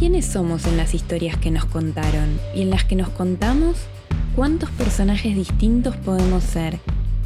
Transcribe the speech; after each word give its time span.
¿Quiénes 0.00 0.24
somos 0.24 0.64
en 0.64 0.78
las 0.78 0.94
historias 0.94 1.36
que 1.36 1.50
nos 1.50 1.66
contaron? 1.66 2.40
Y 2.54 2.62
en 2.62 2.70
las 2.70 2.84
que 2.84 2.96
nos 2.96 3.10
contamos, 3.10 3.76
¿cuántos 4.34 4.70
personajes 4.70 5.36
distintos 5.36 5.94
podemos 5.94 6.42
ser? 6.42 6.78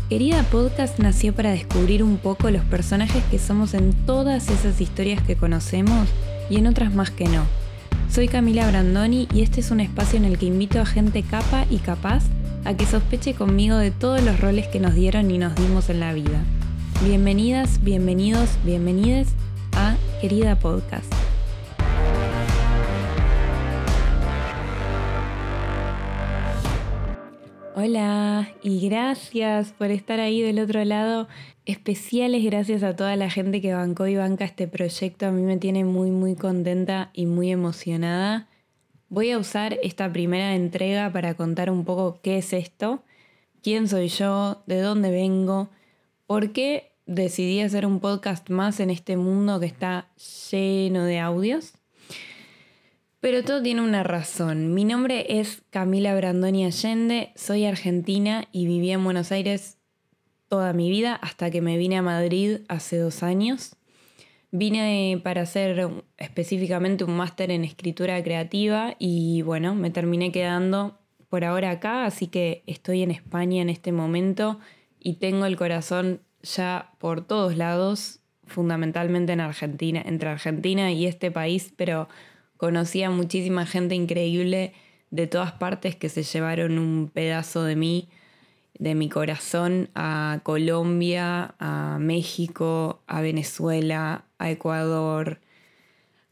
Querida 0.08 0.42
Podcast 0.42 0.98
nació 0.98 1.32
para 1.32 1.52
descubrir 1.52 2.02
un 2.02 2.16
poco 2.16 2.50
los 2.50 2.64
personajes 2.64 3.22
que 3.30 3.38
somos 3.38 3.74
en 3.74 3.92
todas 4.06 4.50
esas 4.50 4.80
historias 4.80 5.22
que 5.22 5.36
conocemos 5.36 6.08
y 6.50 6.56
en 6.56 6.66
otras 6.66 6.92
más 6.92 7.12
que 7.12 7.28
no. 7.28 7.44
Soy 8.10 8.26
Camila 8.26 8.68
Brandoni 8.68 9.28
y 9.32 9.42
este 9.42 9.60
es 9.60 9.70
un 9.70 9.78
espacio 9.78 10.16
en 10.16 10.24
el 10.24 10.36
que 10.36 10.46
invito 10.46 10.80
a 10.80 10.84
gente 10.84 11.22
capa 11.22 11.66
y 11.70 11.76
capaz 11.76 12.24
a 12.64 12.74
que 12.74 12.86
sospeche 12.86 13.34
conmigo 13.34 13.76
de 13.76 13.92
todos 13.92 14.20
los 14.20 14.40
roles 14.40 14.66
que 14.66 14.80
nos 14.80 14.96
dieron 14.96 15.30
y 15.30 15.38
nos 15.38 15.54
dimos 15.54 15.90
en 15.90 16.00
la 16.00 16.12
vida. 16.12 16.42
Bienvenidas, 17.04 17.84
bienvenidos, 17.84 18.48
bienvenides 18.64 19.28
a 19.76 19.94
Querida 20.20 20.56
Podcast. 20.58 21.23
Hola 27.86 28.48
y 28.62 28.88
gracias 28.88 29.72
por 29.72 29.90
estar 29.90 30.18
ahí 30.18 30.40
del 30.40 30.58
otro 30.58 30.82
lado. 30.86 31.28
Especiales 31.66 32.42
gracias 32.42 32.82
a 32.82 32.96
toda 32.96 33.14
la 33.16 33.28
gente 33.28 33.60
que 33.60 33.74
bancó 33.74 34.06
y 34.06 34.16
banca 34.16 34.46
este 34.46 34.66
proyecto. 34.66 35.26
A 35.26 35.30
mí 35.30 35.42
me 35.42 35.58
tiene 35.58 35.84
muy 35.84 36.10
muy 36.10 36.34
contenta 36.34 37.10
y 37.12 37.26
muy 37.26 37.50
emocionada. 37.50 38.48
Voy 39.10 39.32
a 39.32 39.38
usar 39.38 39.78
esta 39.82 40.10
primera 40.10 40.54
entrega 40.54 41.12
para 41.12 41.34
contar 41.34 41.70
un 41.70 41.84
poco 41.84 42.20
qué 42.22 42.38
es 42.38 42.54
esto, 42.54 43.02
quién 43.62 43.86
soy 43.86 44.08
yo, 44.08 44.62
de 44.66 44.80
dónde 44.80 45.10
vengo, 45.10 45.68
por 46.26 46.52
qué 46.52 46.92
decidí 47.04 47.60
hacer 47.60 47.84
un 47.84 48.00
podcast 48.00 48.48
más 48.48 48.80
en 48.80 48.88
este 48.88 49.18
mundo 49.18 49.60
que 49.60 49.66
está 49.66 50.08
lleno 50.50 51.04
de 51.04 51.20
audios 51.20 51.74
pero 53.24 53.42
todo 53.42 53.62
tiene 53.62 53.80
una 53.80 54.02
razón. 54.02 54.74
Mi 54.74 54.84
nombre 54.84 55.40
es 55.40 55.62
Camila 55.70 56.14
Brandoni 56.14 56.66
Allende, 56.66 57.32
soy 57.36 57.64
argentina 57.64 58.44
y 58.52 58.66
viví 58.66 58.90
en 58.90 59.02
Buenos 59.02 59.32
Aires 59.32 59.78
toda 60.50 60.74
mi 60.74 60.90
vida 60.90 61.14
hasta 61.14 61.50
que 61.50 61.62
me 61.62 61.78
vine 61.78 61.96
a 61.96 62.02
Madrid 62.02 62.58
hace 62.68 62.98
dos 62.98 63.22
años. 63.22 63.76
Vine 64.50 65.18
para 65.24 65.40
hacer 65.40 65.88
específicamente 66.18 67.04
un 67.04 67.16
máster 67.16 67.50
en 67.50 67.64
escritura 67.64 68.22
creativa 68.22 68.94
y 68.98 69.40
bueno, 69.40 69.74
me 69.74 69.88
terminé 69.88 70.30
quedando 70.30 70.98
por 71.30 71.46
ahora 71.46 71.70
acá, 71.70 72.04
así 72.04 72.26
que 72.26 72.62
estoy 72.66 73.02
en 73.02 73.10
España 73.10 73.62
en 73.62 73.70
este 73.70 73.90
momento 73.90 74.60
y 75.00 75.14
tengo 75.14 75.46
el 75.46 75.56
corazón 75.56 76.20
ya 76.42 76.92
por 76.98 77.26
todos 77.26 77.56
lados, 77.56 78.20
fundamentalmente 78.46 79.32
en 79.32 79.40
Argentina, 79.40 80.02
entre 80.04 80.28
Argentina 80.28 80.92
y 80.92 81.06
este 81.06 81.30
país, 81.30 81.72
pero 81.74 82.06
Conocí 82.64 83.02
a 83.02 83.10
muchísima 83.10 83.66
gente 83.66 83.94
increíble 83.94 84.72
de 85.10 85.26
todas 85.26 85.52
partes 85.52 85.96
que 85.96 86.08
se 86.08 86.22
llevaron 86.22 86.78
un 86.78 87.10
pedazo 87.12 87.62
de 87.62 87.76
mí, 87.76 88.08
de 88.78 88.94
mi 88.94 89.10
corazón, 89.10 89.90
a 89.94 90.40
Colombia, 90.44 91.56
a 91.58 91.98
México, 92.00 93.02
a 93.06 93.20
Venezuela, 93.20 94.24
a 94.38 94.50
Ecuador, 94.50 95.40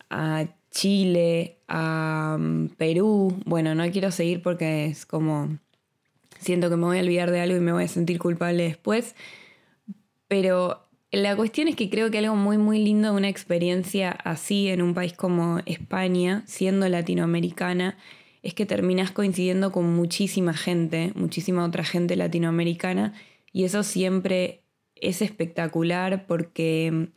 a 0.08 0.46
Chile, 0.70 1.58
a 1.68 2.38
mm, 2.40 2.68
Perú. 2.78 3.38
Bueno, 3.44 3.74
no 3.74 3.84
quiero 3.90 4.10
seguir 4.10 4.40
porque 4.40 4.86
es 4.86 5.04
como 5.04 5.58
siento 6.40 6.70
que 6.70 6.76
me 6.76 6.86
voy 6.86 6.96
a 6.96 7.02
olvidar 7.02 7.30
de 7.30 7.42
algo 7.42 7.58
y 7.58 7.60
me 7.60 7.72
voy 7.72 7.84
a 7.84 7.88
sentir 7.88 8.18
culpable 8.18 8.62
después. 8.62 9.14
Pero 10.28 10.88
la 11.12 11.36
cuestión 11.36 11.68
es 11.68 11.76
que 11.76 11.90
creo 11.90 12.10
que 12.10 12.18
algo 12.18 12.34
muy 12.34 12.56
muy 12.56 12.82
lindo 12.82 13.10
de 13.10 13.16
una 13.16 13.28
experiencia 13.28 14.10
así 14.10 14.68
en 14.68 14.80
un 14.80 14.94
país 14.94 15.12
como 15.12 15.60
España, 15.66 16.42
siendo 16.46 16.88
latinoamericana, 16.88 17.98
es 18.42 18.54
que 18.54 18.66
terminas 18.66 19.12
coincidiendo 19.12 19.72
con 19.72 19.94
muchísima 19.94 20.54
gente, 20.54 21.12
muchísima 21.14 21.64
otra 21.64 21.84
gente 21.84 22.16
latinoamericana, 22.16 23.12
y 23.52 23.64
eso 23.64 23.82
siempre 23.82 24.62
es 24.96 25.20
espectacular 25.20 26.26
porque 26.26 27.08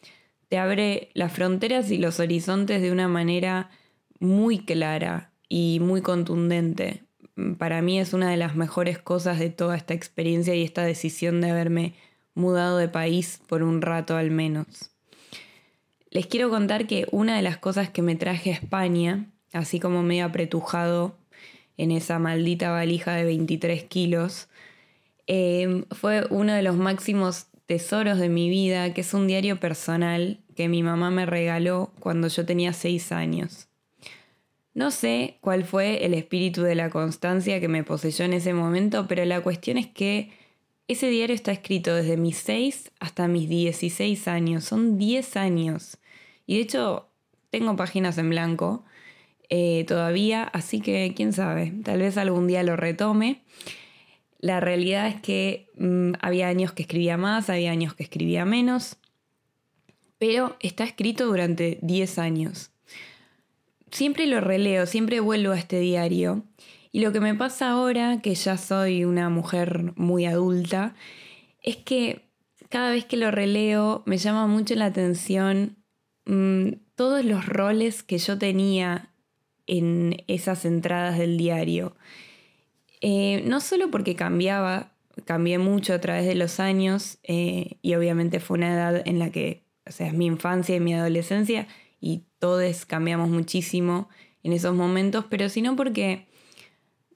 te 0.50 0.58
abre 0.58 1.10
las 1.14 1.32
fronteras 1.32 1.90
y 1.90 1.98
los 1.98 2.20
horizontes 2.20 2.82
de 2.82 2.92
una 2.92 3.08
manera 3.08 3.70
muy 4.20 4.60
clara 4.60 5.32
y 5.48 5.80
muy 5.82 6.02
contundente. 6.02 7.04
Para 7.58 7.82
mí 7.82 8.00
es 8.00 8.14
una 8.14 8.30
de 8.30 8.38
las 8.38 8.56
mejores 8.56 9.00
cosas 9.00 9.40
de 9.40 9.50
toda 9.50 9.78
esta 9.78 9.94
experiencia 9.94 10.54
y 10.54 10.64
esta 10.64 10.84
decisión 10.84 11.42
de 11.42 11.52
haberme 11.52 11.94
mudado 12.36 12.78
de 12.78 12.90
país 12.90 13.42
por 13.48 13.64
un 13.64 13.82
rato 13.82 14.16
al 14.16 14.30
menos. 14.30 14.92
Les 16.12 16.28
quiero 16.28 16.50
contar 16.50 16.88
que 16.88 17.08
una 17.12 17.36
de 17.36 17.42
las 17.42 17.58
cosas 17.58 17.90
que 17.90 18.02
me 18.02 18.16
traje 18.16 18.52
a 18.52 18.54
España, 18.54 19.26
así 19.52 19.80
como 19.80 20.04
medio 20.04 20.26
apretujado 20.26 21.18
en 21.78 21.92
esa 21.92 22.20
maldita 22.20 22.72
valija 22.72 23.14
de 23.16 23.26
23 23.26 23.84
kilos, 23.84 24.48
em, 25.28 25.84
fue 25.92 26.26
uno 26.30 26.54
de 26.54 26.62
los 26.62 26.76
máximos 26.78 27.48
tesoros 27.66 28.20
de 28.20 28.30
mi 28.30 28.50
vida, 28.50 28.94
que 28.94 29.02
es 29.02 29.14
un 29.14 29.28
diario 29.28 29.60
personal 29.60 30.40
que 30.56 30.70
mi 30.70 30.84
mamá 30.84 31.12
me 31.12 31.26
regaló 31.26 31.92
cuando 32.00 32.28
yo 32.28 32.46
tenía 32.46 32.74
6 32.74 33.12
años. 33.12 33.68
No 34.74 34.92
sé 34.92 35.38
cuál 35.42 35.64
fue 35.64 36.06
el 36.06 36.14
espíritu 36.14 36.62
de 36.62 36.76
la 36.76 36.90
constancia 36.90 37.60
que 37.60 37.68
me 37.68 37.84
poseyó 37.84 38.26
en 38.26 38.34
ese 38.34 38.54
momento, 38.54 39.08
pero 39.08 39.24
la 39.26 39.42
cuestión 39.42 39.78
es 39.78 39.88
que 39.88 40.32
ese 40.88 41.10
diario 41.10 41.36
está 41.36 41.52
escrito 41.52 41.96
desde 41.96 42.18
mis 42.18 42.38
6 42.38 42.92
hasta 43.00 43.28
mis 43.28 43.50
16 43.50 44.28
años. 44.28 44.66
Son 44.66 44.98
10 44.98 45.38
años. 45.38 45.98
Y 46.46 46.56
de 46.56 46.62
hecho, 46.62 47.10
tengo 47.50 47.76
páginas 47.76 48.18
en 48.18 48.30
blanco 48.30 48.86
eh, 49.50 49.86
todavía, 49.88 50.44
así 50.44 50.82
que 50.82 51.14
quién 51.16 51.34
sabe, 51.34 51.74
tal 51.84 52.00
vez 52.00 52.18
algún 52.18 52.48
día 52.48 52.64
lo 52.64 52.76
retome. 52.76 53.42
La 54.40 54.60
realidad 54.60 55.08
es 55.08 55.22
que 55.22 55.70
mm, 55.78 56.14
había 56.22 56.48
años 56.48 56.72
que 56.74 56.84
escribía 56.84 57.18
más, 57.18 57.50
había 57.50 57.72
años 57.72 57.94
que 57.96 58.04
escribía 58.04 58.46
menos, 58.46 58.98
pero 60.18 60.56
está 60.60 60.84
escrito 60.84 61.26
durante 61.26 61.80
10 61.82 62.20
años. 62.20 62.72
Siempre 63.92 64.26
lo 64.28 64.42
releo, 64.42 64.86
siempre 64.86 65.20
vuelvo 65.20 65.54
a 65.54 65.58
este 65.58 65.80
diario 65.80 66.44
y 66.96 67.02
lo 67.02 67.12
que 67.12 67.20
me 67.20 67.36
pasa 67.36 67.72
ahora, 67.72 68.22
que 68.22 68.34
ya 68.36 68.56
soy 68.56 69.04
una 69.04 69.30
mujer 69.30 69.92
muy 69.98 70.26
adulta, 70.26 70.96
es 71.62 71.76
que 71.76 72.22
cada 72.70 72.90
vez 72.90 73.04
que 73.04 73.18
lo 73.18 73.32
releo 73.32 74.02
me 74.06 74.16
llama 74.16 74.48
mucho 74.48 74.76
la 74.76 74.86
atención 74.86 75.76
mm, 76.24 76.70
todos 76.96 77.26
los 77.26 77.48
roles 77.48 78.02
que 78.02 78.18
yo 78.18 78.38
tenía 78.38 79.10
en 79.68 80.24
esas 80.28 80.64
entradas 80.64 81.18
del 81.18 81.38
diario. 81.38 81.98
Eh, 83.02 83.44
no 83.46 83.60
solo 83.60 83.92
porque 83.92 84.16
cambiaba, 84.16 84.94
cambié 85.26 85.58
mucho 85.58 85.94
a 85.94 86.00
través 86.00 86.26
de 86.26 86.36
los 86.36 86.62
años 86.62 87.18
eh, 87.24 87.78
y 87.82 87.96
obviamente 87.96 88.40
fue 88.40 88.58
una 88.58 88.74
edad 88.74 89.06
en 89.06 89.20
la 89.20 89.32
que, 89.32 89.66
o 89.86 89.92
sea, 89.92 90.08
es 90.08 90.14
mi 90.14 90.28
infancia 90.28 90.78
y 90.78 90.80
mi 90.80 90.94
adolescencia 90.94 91.68
y 92.00 92.24
todos 92.40 92.86
cambiamos 92.86 93.30
muchísimo 93.30 94.08
en 94.44 94.54
esos 94.54 94.74
momentos, 94.76 95.26
pero 95.30 95.50
sino 95.50 95.76
porque 95.76 96.34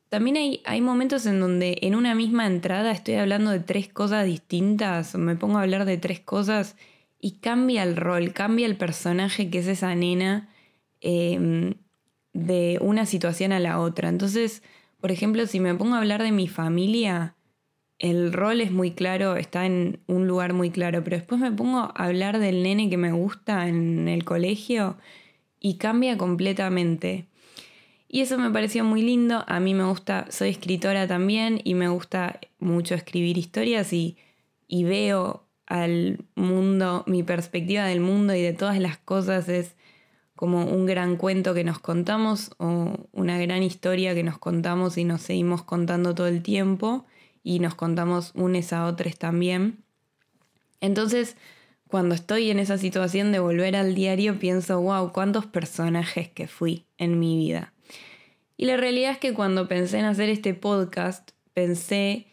también 0.10 0.38
hay, 0.38 0.62
hay 0.66 0.82
momentos 0.82 1.26
en 1.26 1.40
donde 1.40 1.78
en 1.82 1.96
una 1.96 2.16
misma 2.16 2.48
entrada 2.48 2.92
estoy 2.92 3.16
hablando 3.16 3.52
de 3.52 3.60
tres 3.60 3.88
cosas 3.88 4.26
distintas, 4.26 5.16
me 5.16 5.36
pongo 5.36 5.60
a 5.60 5.62
hablar 5.62 5.86
de 5.86 5.98
tres 5.98 6.20
cosas 6.20 6.76
y 7.20 7.34
cambia 7.40 7.84
el 7.84 7.96
rol, 7.96 8.34
cambia 8.34 8.66
el 8.66 8.76
personaje 8.76 9.50
que 9.50 9.60
es 9.60 9.68
esa 9.68 9.94
nena 9.94 10.50
em, 11.02 11.76
de 12.34 12.80
una 12.82 13.06
situación 13.06 13.52
a 13.52 13.60
la 13.60 13.80
otra. 13.80 14.10
Entonces, 14.10 14.64
por 15.00 15.12
ejemplo, 15.12 15.46
si 15.46 15.60
me 15.60 15.76
pongo 15.76 15.96
a 15.96 16.00
hablar 16.00 16.24
de 16.24 16.32
mi 16.32 16.48
familia, 16.48 17.36
el 18.00 18.34
rol 18.34 18.62
es 18.62 18.72
muy 18.72 18.92
claro, 18.92 19.36
está 19.36 19.66
en 19.66 20.00
un 20.08 20.28
lugar 20.28 20.54
muy 20.54 20.72
claro, 20.72 21.04
pero 21.04 21.18
después 21.18 21.40
me 21.40 21.52
pongo 21.52 21.80
a 21.80 21.94
hablar 21.96 22.40
del 22.40 22.64
nene 22.64 22.90
que 22.90 22.98
me 22.98 23.12
gusta 23.12 23.68
en 23.68 24.08
el 24.08 24.24
colegio 24.24 24.98
y 25.60 25.78
cambia 25.78 26.18
completamente. 26.18 27.29
Y 28.12 28.22
eso 28.22 28.40
me 28.40 28.50
pareció 28.50 28.84
muy 28.84 29.04
lindo. 29.04 29.44
A 29.48 29.60
mí 29.60 29.76
me 29.76 29.84
gusta, 29.84 30.26
soy 30.32 30.50
escritora 30.50 31.08
también 31.08 31.62
y 31.64 31.76
me 31.76 31.88
gusta 31.90 32.40
mucho 32.58 32.96
escribir 32.96 33.38
historias 33.38 33.94
y, 33.94 34.18
veo 34.68 35.46
al 35.68 36.26
mundo, 36.34 37.04
mi 37.06 37.22
perspectiva 37.22 37.86
del 37.86 38.00
mundo 38.00 38.34
y 38.34 38.42
de 38.42 38.54
todas 38.54 38.80
las 38.80 38.98
cosas 38.98 39.48
es 39.48 39.76
como 40.36 40.66
un 40.66 40.88
gran 40.88 41.18
cuento 41.18 41.54
que 41.54 41.64
nos 41.64 41.78
contamos 41.78 42.50
o 42.58 43.08
una 43.12 43.38
gran 43.38 43.62
historia 43.62 44.16
que 44.16 44.24
nos 44.24 44.40
contamos 44.40 44.98
y 44.98 45.04
nos 45.04 45.22
seguimos 45.22 45.62
contando 45.64 46.16
todo 46.16 46.28
el 46.28 46.42
tiempo 46.42 47.06
y 47.44 47.60
nos 47.60 47.76
contamos 47.76 48.32
unes 48.34 48.74
a 48.74 48.88
otros 48.88 49.20
también. 49.20 49.84
Entonces, 50.82 51.38
cuando 51.88 52.16
estoy 52.16 52.50
en 52.50 52.58
esa 52.58 52.80
situación 52.80 53.32
de 53.32 53.38
volver 53.38 53.76
al 53.76 53.94
diario, 53.94 54.40
pienso, 54.40 54.82
wow, 54.82 55.12
cuántos 55.12 55.46
personajes 55.46 56.30
que 56.30 56.48
fui 56.48 56.86
en 56.98 57.20
mi 57.20 57.38
vida. 57.38 57.74
Y 58.60 58.66
la 58.66 58.76
realidad 58.76 59.12
es 59.12 59.18
que 59.20 59.34
cuando 59.34 59.70
pensé 59.70 60.00
en 60.00 60.06
hacer 60.06 60.28
este 60.28 60.54
podcast, 60.54 61.32
pensé 61.54 62.28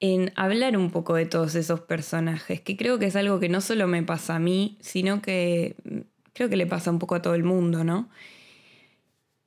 en 0.00 0.32
hablar 0.34 0.76
un 0.76 0.90
poco 0.90 1.14
de 1.14 1.24
todos 1.24 1.54
esos 1.54 1.82
personajes, 1.82 2.60
que 2.60 2.76
creo 2.76 2.98
que 2.98 3.06
es 3.06 3.14
algo 3.14 3.38
que 3.38 3.48
no 3.48 3.60
solo 3.60 3.86
me 3.86 4.02
pasa 4.02 4.34
a 4.34 4.38
mí, 4.40 4.76
sino 4.80 5.22
que 5.22 5.76
mm, 5.84 5.98
creo 6.32 6.48
que 6.48 6.56
le 6.56 6.66
pasa 6.66 6.90
un 6.90 6.98
poco 6.98 7.14
a 7.14 7.22
todo 7.22 7.36
el 7.36 7.44
mundo, 7.44 7.84
¿no? 7.84 8.08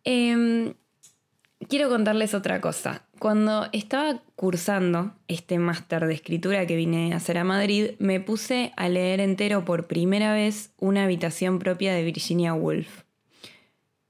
Em, 0.06 0.74
quiero 1.68 1.90
contarles 1.90 2.34
otra 2.34 2.62
cosa. 2.62 3.04
Cuando 3.20 3.68
estaba 3.74 4.24
cursando 4.38 5.16
este 5.28 5.60
máster 5.60 6.08
de 6.08 6.14
escritura 6.14 6.66
que 6.66 6.78
vine 6.78 7.12
a 7.12 7.18
hacer 7.18 7.38
a 7.38 7.44
Madrid, 7.44 7.96
me 8.00 8.22
puse 8.22 8.72
a 8.78 8.88
leer 8.88 9.20
entero 9.20 9.66
por 9.66 9.88
primera 9.88 10.32
vez 10.32 10.72
Una 10.78 11.04
habitación 11.04 11.60
propia 11.60 11.94
de 11.94 12.06
Virginia 12.06 12.54
Woolf. 12.54 13.09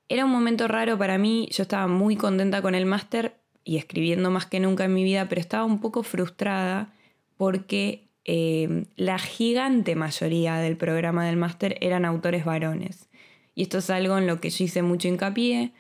Era 0.10 0.26
un 0.26 0.32
momento 0.32 0.68
raro 0.68 0.98
para 0.98 1.20
mí, 1.20 1.48
yo 1.52 1.62
estaba 1.62 1.88
muy 1.88 2.16
contenta 2.16 2.64
con 2.64 2.74
el 2.74 2.88
máster 2.88 3.36
y 3.64 3.78
escribiendo 3.78 4.32
más 4.32 4.48
que 4.48 4.60
nunca 4.60 4.86
en 4.86 4.94
mi 4.96 5.04
vida, 5.04 5.30
pero 5.30 5.40
estaba 5.40 5.66
un 5.66 5.80
poco 5.80 6.02
frustrada 6.02 6.92
porque 7.38 8.10
em, 8.26 8.86
la 8.96 9.20
gigante 9.20 9.96
mayoría 9.96 10.56
del 10.56 10.78
programa 10.78 11.26
del 11.28 11.38
máster 11.38 11.78
eran 11.80 12.06
autores 12.06 12.44
varones. 12.44 13.08
Y 13.54 13.64
esto 13.64 13.78
es 13.78 13.90
algo 13.92 14.18
en 14.18 14.26
lo 14.26 14.42
que 14.42 14.50
yo 14.50 14.66
hice 14.66 14.82
mucho 14.82 15.08
hincapié 15.08 15.74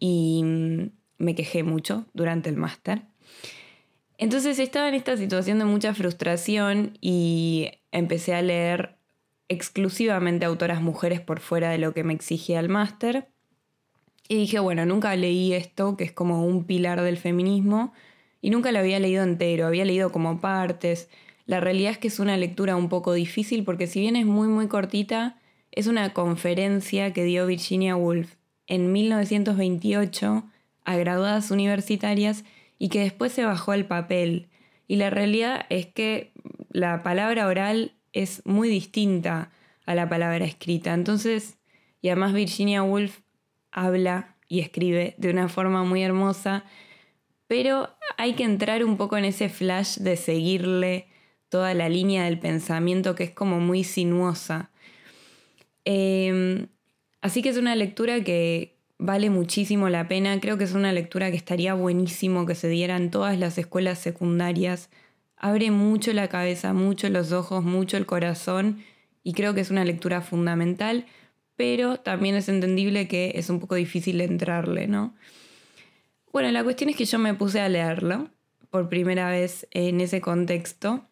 y 0.00 0.42
mm, 0.44 0.90
me 1.18 1.34
quejé 1.36 1.62
mucho 1.62 2.06
durante 2.12 2.50
el 2.50 2.56
máster. 2.56 3.02
Entonces 4.18 4.58
estaba 4.58 4.88
en 4.88 4.94
esta 4.94 5.16
situación 5.16 5.60
de 5.60 5.64
mucha 5.64 5.94
frustración 5.94 6.98
y 7.00 7.70
empecé 7.92 8.34
a 8.34 8.42
leer 8.42 8.96
exclusivamente 9.48 10.44
autoras 10.44 10.82
mujeres 10.82 11.20
por 11.20 11.38
fuera 11.38 11.70
de 11.70 11.78
lo 11.78 11.94
que 11.94 12.02
me 12.02 12.14
exigía 12.14 12.58
el 12.58 12.68
máster. 12.68 13.28
Y 14.28 14.36
dije, 14.36 14.58
bueno, 14.58 14.84
nunca 14.86 15.14
leí 15.16 15.52
esto, 15.52 15.96
que 15.96 16.04
es 16.04 16.12
como 16.12 16.44
un 16.44 16.64
pilar 16.64 17.00
del 17.02 17.16
feminismo, 17.16 17.92
y 18.40 18.50
nunca 18.50 18.72
lo 18.72 18.78
había 18.78 18.98
leído 18.98 19.22
entero, 19.22 19.66
había 19.66 19.84
leído 19.84 20.12
como 20.12 20.40
partes. 20.40 21.08
La 21.46 21.60
realidad 21.60 21.92
es 21.92 21.98
que 21.98 22.08
es 22.08 22.18
una 22.18 22.36
lectura 22.36 22.76
un 22.76 22.88
poco 22.88 23.12
difícil 23.12 23.64
porque 23.64 23.86
si 23.86 24.00
bien 24.00 24.16
es 24.16 24.26
muy 24.26 24.48
muy 24.48 24.68
cortita, 24.68 25.38
es 25.72 25.86
una 25.86 26.12
conferencia 26.12 27.12
que 27.12 27.24
dio 27.24 27.46
Virginia 27.46 27.96
Woolf 27.96 28.34
en 28.66 28.92
1928 28.92 30.44
a 30.84 30.96
graduadas 30.96 31.50
universitarias 31.50 32.44
y 32.78 32.88
que 32.88 33.00
después 33.00 33.32
se 33.32 33.44
bajó 33.44 33.72
al 33.72 33.86
papel. 33.86 34.48
Y 34.88 34.96
la 34.96 35.10
realidad 35.10 35.66
es 35.68 35.86
que 35.86 36.32
la 36.70 37.02
palabra 37.02 37.46
oral 37.46 37.92
es 38.12 38.42
muy 38.44 38.68
distinta 38.68 39.50
a 39.84 39.94
la 39.94 40.08
palabra 40.08 40.44
escrita. 40.44 40.94
Entonces, 40.94 41.58
y 42.00 42.08
además 42.08 42.32
Virginia 42.32 42.82
Woolf 42.82 43.20
habla 43.76 44.34
y 44.48 44.58
escribe 44.58 45.14
de 45.18 45.30
una 45.30 45.48
forma 45.48 45.84
muy 45.84 46.02
hermosa, 46.02 46.64
pero 47.46 47.90
hay 48.18 48.34
que 48.34 48.42
entrar 48.42 48.84
un 48.84 48.96
poco 48.96 49.16
en 49.16 49.24
ese 49.24 49.48
flash 49.48 49.98
de 49.98 50.16
seguirle 50.16 51.06
toda 51.48 51.74
la 51.74 51.88
línea 51.88 52.24
del 52.24 52.40
pensamiento 52.40 53.14
que 53.14 53.22
es 53.22 53.30
como 53.30 53.60
muy 53.60 53.84
sinuosa. 53.84 54.70
Em, 55.84 56.66
así 57.20 57.42
que 57.42 57.50
es 57.50 57.56
una 57.56 57.76
lectura 57.76 58.24
que, 58.24 58.76
vale 58.98 59.30
muchísimo 59.30 59.88
la 59.88 60.08
pena. 60.08 60.40
Creo 60.40 60.58
que 60.58 60.64
es 60.64 60.72
una 60.72 60.92
lectura 60.92 61.30
que 61.30 61.36
estaría 61.36 61.74
buenísimo 61.74 62.46
que 62.46 62.54
se 62.54 62.68
diera 62.68 62.96
en 62.96 63.10
todas 63.10 63.38
las 63.38 63.58
escuelas 63.58 63.98
secundarias. 63.98 64.90
Abre 65.36 65.70
mucho 65.70 66.12
la 66.12 66.28
cabeza, 66.28 66.72
mucho 66.72 67.08
los 67.08 67.32
ojos, 67.32 67.64
mucho 67.64 67.96
el 67.96 68.06
corazón 68.06 68.82
y 69.22 69.32
creo 69.32 69.54
que 69.54 69.60
es 69.60 69.70
una 69.70 69.84
lectura 69.84 70.20
fundamental, 70.22 71.06
pero 71.56 71.98
también 71.98 72.34
es 72.36 72.48
entendible 72.48 73.08
que 73.08 73.32
es 73.34 73.50
un 73.50 73.60
poco 73.60 73.74
difícil 73.74 74.20
entrarle, 74.20 74.86
¿no? 74.86 75.14
Bueno, 76.32 76.50
la 76.50 76.62
cuestión 76.62 76.90
es 76.90 76.96
que 76.96 77.06
yo 77.06 77.18
me 77.18 77.34
puse 77.34 77.60
a 77.60 77.68
leerlo 77.68 78.30
por 78.70 78.88
primera 78.88 79.30
vez 79.30 79.66
en 79.70 80.00
ese 80.00 80.20
contexto. 80.20 81.08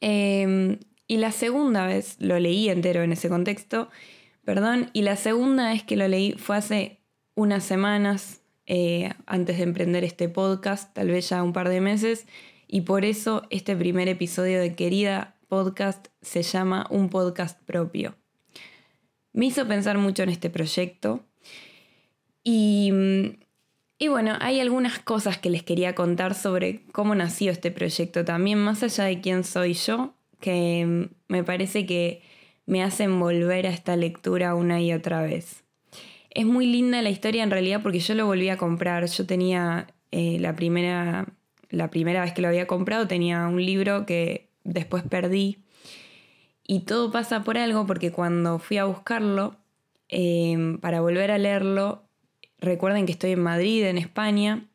Em, 0.00 0.78
y 1.06 1.16
la 1.16 1.32
segunda 1.32 1.86
vez 1.86 2.16
lo 2.20 2.38
leí 2.38 2.68
entero 2.68 3.02
en 3.02 3.12
ese 3.12 3.28
contexto 3.28 3.88
perdón. 4.44 4.90
Y 4.92 5.02
la 5.02 5.16
segunda 5.16 5.70
vez 5.70 5.82
que 5.84 5.96
lo 5.96 6.08
leí 6.08 6.32
fue 6.32 6.56
hace 6.56 6.98
unas 7.34 7.64
semanas, 7.64 8.40
eh, 8.66 9.12
antes 9.26 9.58
de 9.58 9.64
emprender 9.64 10.04
este 10.04 10.28
podcast, 10.28 10.92
tal 10.94 11.08
vez 11.08 11.28
ya 11.28 11.42
un 11.42 11.52
par 11.52 11.68
de 11.68 11.80
meses, 11.80 12.26
y 12.66 12.82
por 12.82 13.04
eso 13.04 13.46
este 13.50 13.76
primer 13.76 14.08
episodio 14.08 14.60
de 14.60 14.74
Querida 14.74 15.36
Podcast 15.48 16.08
se 16.22 16.42
llama 16.42 16.86
Un 16.90 17.08
podcast 17.08 17.60
propio. 17.64 18.19
Me 19.32 19.46
hizo 19.46 19.66
pensar 19.66 19.98
mucho 19.98 20.22
en 20.22 20.28
este 20.28 20.50
proyecto 20.50 21.24
y, 22.42 22.92
y 23.98 24.08
bueno, 24.08 24.36
hay 24.40 24.60
algunas 24.60 24.98
cosas 24.98 25.38
que 25.38 25.50
les 25.50 25.62
quería 25.62 25.94
contar 25.94 26.34
sobre 26.34 26.82
cómo 26.92 27.14
nació 27.14 27.52
este 27.52 27.70
proyecto 27.70 28.24
también, 28.24 28.58
más 28.58 28.82
allá 28.82 29.04
de 29.04 29.20
quién 29.20 29.44
soy 29.44 29.74
yo, 29.74 30.14
que 30.40 31.08
me 31.28 31.44
parece 31.44 31.86
que 31.86 32.22
me 32.66 32.82
hacen 32.82 33.18
volver 33.18 33.66
a 33.66 33.70
esta 33.70 33.96
lectura 33.96 34.54
una 34.54 34.80
y 34.80 34.92
otra 34.92 35.22
vez. 35.22 35.64
Es 36.30 36.46
muy 36.46 36.66
linda 36.66 37.02
la 37.02 37.10
historia 37.10 37.42
en 37.42 37.50
realidad 37.50 37.82
porque 37.82 37.98
yo 37.98 38.14
lo 38.14 38.26
volví 38.26 38.48
a 38.48 38.56
comprar. 38.56 39.06
Yo 39.06 39.26
tenía 39.26 39.88
eh, 40.12 40.38
la, 40.40 40.54
primera, 40.54 41.26
la 41.70 41.90
primera 41.90 42.22
vez 42.22 42.32
que 42.32 42.42
lo 42.42 42.48
había 42.48 42.66
comprado, 42.66 43.08
tenía 43.08 43.46
un 43.48 43.64
libro 43.64 44.06
que 44.06 44.48
después 44.62 45.02
perdí. 45.02 45.58
Y 46.64 46.80
todo 46.80 47.10
pasa 47.10 47.42
por 47.42 47.58
algo 47.58 47.86
porque 47.86 48.12
cuando 48.12 48.58
fui 48.58 48.78
a 48.78 48.84
buscarlo, 48.84 49.56
em, 50.08 50.78
para 50.78 51.00
volver 51.00 51.30
a 51.30 51.38
leerlo, 51.38 52.02
recuerden 52.58 53.06
que 53.06 53.12
estoy 53.12 53.32
en 53.32 53.42
Madrid, 53.42 53.84
en 53.84 53.98
España, 53.98 54.68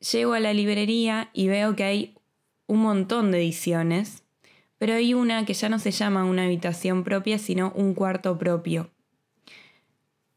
llego 0.00 0.34
a 0.34 0.40
la 0.40 0.52
librería 0.52 1.30
y 1.32 1.48
veo 1.48 1.76
que 1.76 1.84
hay 1.84 2.14
un 2.66 2.80
montón 2.80 3.30
de 3.30 3.38
ediciones 3.38 4.24
pero 4.84 4.94
hay 4.94 5.14
una 5.14 5.46
que 5.46 5.54
ya 5.54 5.70
no 5.70 5.78
se 5.78 5.92
llama 5.92 6.24
una 6.24 6.44
habitación 6.44 7.04
propia, 7.04 7.38
sino 7.38 7.72
un 7.74 7.94
cuarto 7.94 8.36
propio. 8.36 8.90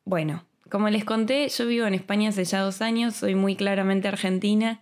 Bueno, 0.05 0.45
como 0.69 0.89
les 0.89 1.03
conté, 1.03 1.49
yo 1.49 1.67
vivo 1.67 1.85
en 1.85 1.93
España 1.93 2.29
hace 2.29 2.45
ya 2.45 2.61
dos 2.61 2.81
años, 2.81 3.13
soy 3.13 3.35
muy 3.35 3.57
claramente 3.57 4.07
argentina 4.07 4.81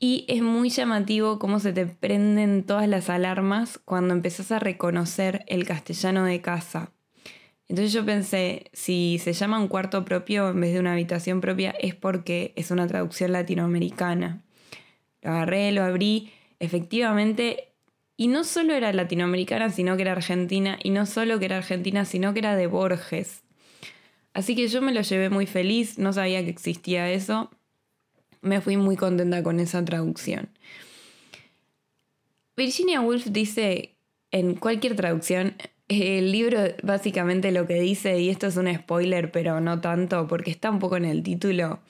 y 0.00 0.24
es 0.28 0.42
muy 0.42 0.70
llamativo 0.70 1.38
cómo 1.38 1.60
se 1.60 1.72
te 1.72 1.86
prenden 1.86 2.64
todas 2.64 2.88
las 2.88 3.10
alarmas 3.10 3.78
cuando 3.84 4.14
empezás 4.14 4.52
a 4.52 4.58
reconocer 4.58 5.44
el 5.46 5.66
castellano 5.66 6.24
de 6.24 6.40
casa. 6.40 6.92
Entonces 7.68 7.92
yo 7.92 8.04
pensé, 8.04 8.70
si 8.72 9.18
se 9.22 9.32
llama 9.32 9.58
un 9.58 9.68
cuarto 9.68 10.04
propio 10.04 10.48
en 10.50 10.60
vez 10.60 10.72
de 10.72 10.80
una 10.80 10.92
habitación 10.92 11.40
propia 11.40 11.70
es 11.70 11.94
porque 11.94 12.52
es 12.56 12.70
una 12.70 12.86
traducción 12.86 13.32
latinoamericana. 13.32 14.42
Lo 15.20 15.32
agarré, 15.32 15.72
lo 15.72 15.82
abrí, 15.82 16.32
efectivamente 16.60 17.68
y 18.20 18.26
no 18.26 18.42
solo 18.42 18.74
era 18.74 18.92
latinoamericana, 18.92 19.70
sino 19.70 19.96
que 19.96 20.02
era 20.02 20.12
argentina. 20.12 20.76
Y 20.82 20.90
no 20.90 21.06
solo 21.06 21.38
que 21.38 21.44
era 21.44 21.58
argentina, 21.58 22.04
sino 22.04 22.32
que 22.32 22.40
era 22.40 22.56
de 22.56 22.66
Borges. 22.66 23.44
Así 24.34 24.56
que 24.56 24.66
yo 24.66 24.82
me 24.82 24.92
lo 24.92 25.02
llevé 25.02 25.30
muy 25.30 25.46
feliz, 25.46 25.98
no 25.98 26.12
sabía 26.12 26.42
que 26.42 26.50
existía 26.50 27.10
eso. 27.12 27.48
Me 28.40 28.60
fui 28.60 28.76
muy 28.76 28.96
contenta 28.96 29.42
con 29.42 29.60
esa 29.60 29.84
traducción. 29.84 30.48
Virginia 32.56 33.00
Woolf 33.00 33.26
dice 33.26 33.94
en 34.30 34.54
cualquier 34.54 34.96
traducción, 34.96 35.54
el 35.88 36.32
libro 36.32 36.60
básicamente 36.82 37.50
lo 37.52 37.66
que 37.66 37.80
dice, 37.80 38.20
y 38.20 38.28
esto 38.28 38.46
es 38.46 38.56
un 38.56 38.72
spoiler, 38.74 39.30
pero 39.30 39.60
no 39.60 39.80
tanto, 39.80 40.26
porque 40.26 40.50
está 40.50 40.70
un 40.70 40.78
poco 40.78 40.96
en 40.96 41.06
el 41.06 41.22
título, 41.22 41.80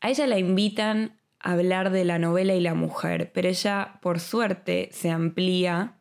a 0.00 0.10
ella 0.10 0.26
la 0.26 0.38
invitan 0.38 1.18
hablar 1.38 1.90
de 1.90 2.04
la 2.04 2.18
novela 2.18 2.54
y 2.54 2.60
la 2.60 2.74
mujer, 2.74 3.30
pero 3.34 3.48
ella 3.48 3.98
por 4.00 4.20
suerte 4.20 4.88
se 4.92 5.10
amplía 5.10 5.94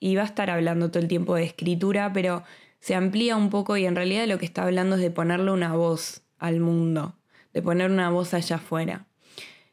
y 0.00 0.16
va 0.16 0.22
a 0.22 0.26
estar 0.26 0.50
hablando 0.50 0.90
todo 0.90 1.02
el 1.02 1.08
tiempo 1.08 1.34
de 1.34 1.44
escritura, 1.44 2.12
pero 2.12 2.42
se 2.80 2.94
amplía 2.94 3.36
un 3.36 3.50
poco 3.50 3.76
y 3.76 3.86
en 3.86 3.96
realidad 3.96 4.26
lo 4.26 4.38
que 4.38 4.44
está 4.44 4.64
hablando 4.64 4.96
es 4.96 5.02
de 5.02 5.10
ponerle 5.10 5.50
una 5.52 5.74
voz 5.74 6.22
al 6.38 6.60
mundo, 6.60 7.16
de 7.54 7.62
poner 7.62 7.90
una 7.90 8.10
voz 8.10 8.34
allá 8.34 8.56
afuera. 8.56 9.06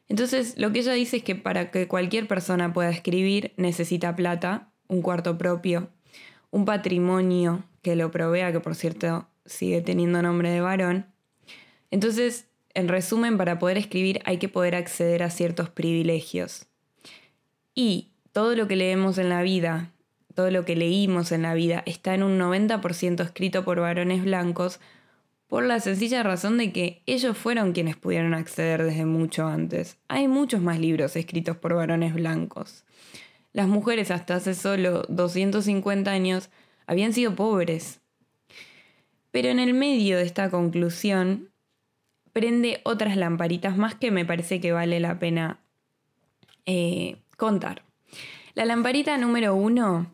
Entonces, 0.08 0.58
lo 0.58 0.72
que 0.72 0.80
ella 0.80 0.92
dice 0.92 1.18
es 1.18 1.22
que 1.24 1.34
para 1.34 1.70
que 1.70 1.88
cualquier 1.88 2.28
persona 2.28 2.72
pueda 2.72 2.90
escribir 2.90 3.52
necesita 3.56 4.14
plata, 4.14 4.70
un 4.88 5.02
cuarto 5.02 5.38
propio, 5.38 5.88
un 6.50 6.64
patrimonio 6.64 7.64
que 7.82 7.96
lo 7.96 8.10
provea, 8.10 8.52
que 8.52 8.60
por 8.60 8.74
cierto 8.74 9.28
sigue 9.46 9.80
teniendo 9.80 10.22
nombre 10.22 10.50
de 10.50 10.60
varón. 10.60 11.06
Entonces, 11.90 12.46
en 12.74 12.88
resumen, 12.88 13.38
para 13.38 13.58
poder 13.58 13.78
escribir 13.78 14.20
hay 14.24 14.38
que 14.38 14.48
poder 14.48 14.74
acceder 14.74 15.22
a 15.22 15.30
ciertos 15.30 15.70
privilegios. 15.70 16.66
Y 17.74 18.10
todo 18.32 18.54
lo 18.54 18.68
que 18.68 18.76
leemos 18.76 19.18
en 19.18 19.28
la 19.28 19.42
vida, 19.42 19.92
todo 20.34 20.50
lo 20.50 20.64
que 20.64 20.76
leímos 20.76 21.32
en 21.32 21.42
la 21.42 21.54
vida, 21.54 21.82
está 21.86 22.14
en 22.14 22.22
un 22.22 22.38
90% 22.38 23.22
escrito 23.22 23.64
por 23.64 23.80
varones 23.80 24.24
blancos, 24.24 24.80
por 25.48 25.64
la 25.64 25.80
sencilla 25.80 26.22
razón 26.22 26.58
de 26.58 26.72
que 26.72 27.02
ellos 27.06 27.36
fueron 27.36 27.72
quienes 27.72 27.96
pudieron 27.96 28.34
acceder 28.34 28.82
desde 28.82 29.04
mucho 29.04 29.46
antes. 29.46 29.98
Hay 30.08 30.28
muchos 30.28 30.60
más 30.60 30.78
libros 30.78 31.16
escritos 31.16 31.56
por 31.56 31.74
varones 31.74 32.14
blancos. 32.14 32.84
Las 33.52 33.68
mujeres 33.68 34.10
hasta 34.10 34.36
hace 34.36 34.54
solo 34.54 35.04
250 35.08 36.10
años 36.10 36.50
habían 36.86 37.12
sido 37.12 37.36
pobres. 37.36 38.00
Pero 39.30 39.48
en 39.48 39.58
el 39.58 39.74
medio 39.74 40.16
de 40.16 40.24
esta 40.24 40.50
conclusión 40.50 41.50
prende 42.32 42.80
otras 42.84 43.16
lamparitas 43.16 43.76
más 43.76 43.94
que 43.94 44.10
me 44.10 44.24
parece 44.24 44.60
que 44.60 44.72
vale 44.72 44.98
la 44.98 45.18
pena 45.18 45.60
eh, 46.66 47.16
contar. 47.36 47.82
La 48.54 48.64
lamparita 48.64 49.16
número 49.18 49.54
uno 49.54 50.13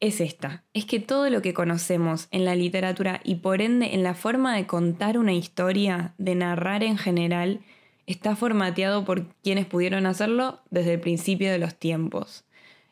es 0.00 0.20
esta, 0.20 0.64
es 0.74 0.84
que 0.84 1.00
todo 1.00 1.28
lo 1.28 1.42
que 1.42 1.54
conocemos 1.54 2.28
en 2.30 2.44
la 2.44 2.54
literatura 2.54 3.20
y 3.24 3.36
por 3.36 3.60
ende 3.60 3.94
en 3.94 4.02
la 4.02 4.14
forma 4.14 4.54
de 4.54 4.66
contar 4.66 5.18
una 5.18 5.32
historia, 5.32 6.14
de 6.18 6.34
narrar 6.34 6.84
en 6.84 6.98
general, 6.98 7.60
está 8.06 8.36
formateado 8.36 9.04
por 9.04 9.26
quienes 9.42 9.66
pudieron 9.66 10.06
hacerlo 10.06 10.60
desde 10.70 10.94
el 10.94 11.00
principio 11.00 11.50
de 11.50 11.58
los 11.58 11.74
tiempos. 11.74 12.44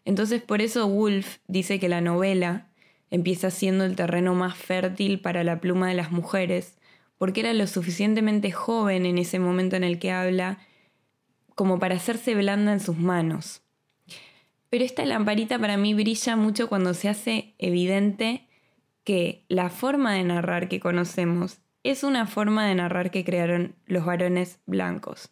Entonces 0.05 0.43
por 0.43 0.61
eso 0.61 0.87
Woolf 0.87 1.39
dice 1.47 1.79
que 1.79 1.89
la 1.89 2.01
novela 2.01 2.69
empieza 3.11 3.51
siendo 3.51 3.85
el 3.85 3.97
terreno 3.97 4.35
más 4.35 4.57
fértil 4.57 5.21
para 5.21 5.45
la 5.45 5.61
pluma 5.61 5.89
de 5.89 5.95
las 5.95 6.11
mujeres, 6.11 6.77
porque 7.19 7.41
era 7.41 7.55
lo 7.55 7.67
suficientemente 7.67 8.51
joven 8.51 9.07
en 9.07 9.19
ese 9.19 9.39
momento 9.39 9.77
en 9.77 9.85
el 9.85 9.99
que 9.99 10.11
habla 10.11 10.59
como 11.55 11.79
para 11.79 11.95
hacerse 11.95 12.35
blanda 12.35 12.73
en 12.73 12.81
sus 12.81 12.99
manos. 12.99 13.63
Pero 14.71 14.85
esta 14.85 15.05
lamparita 15.05 15.59
para 15.59 15.77
mí 15.77 15.95
brilla 15.95 16.37
mucho 16.37 16.69
cuando 16.69 16.95
se 16.95 17.09
hace 17.09 17.55
evidente 17.59 18.47
que 19.05 19.45
la 19.49 19.71
forma 19.71 20.15
de 20.15 20.25
narrar 20.25 20.69
que 20.69 20.81
conocemos 20.81 21.59
es 21.85 22.03
una 22.03 22.27
forma 22.27 22.67
de 22.67 22.75
narrar 22.75 23.13
que 23.13 23.25
crearon 23.25 23.77
los 23.87 24.05
varones 24.05 24.59
blancos. 24.67 25.31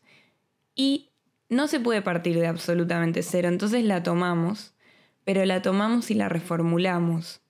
Y 0.76 1.10
no 1.48 1.66
se 1.66 1.80
puede 1.80 2.00
partir 2.00 2.38
de 2.38 2.46
absolutamente 2.46 3.22
cero, 3.22 3.48
entonces 3.48 3.82
la 3.84 4.04
tomamos, 4.04 4.74
pero 5.24 5.44
la 5.44 5.62
tomamos 5.62 6.12
y 6.12 6.14
la 6.14 6.28
reformulamos. 6.28 7.40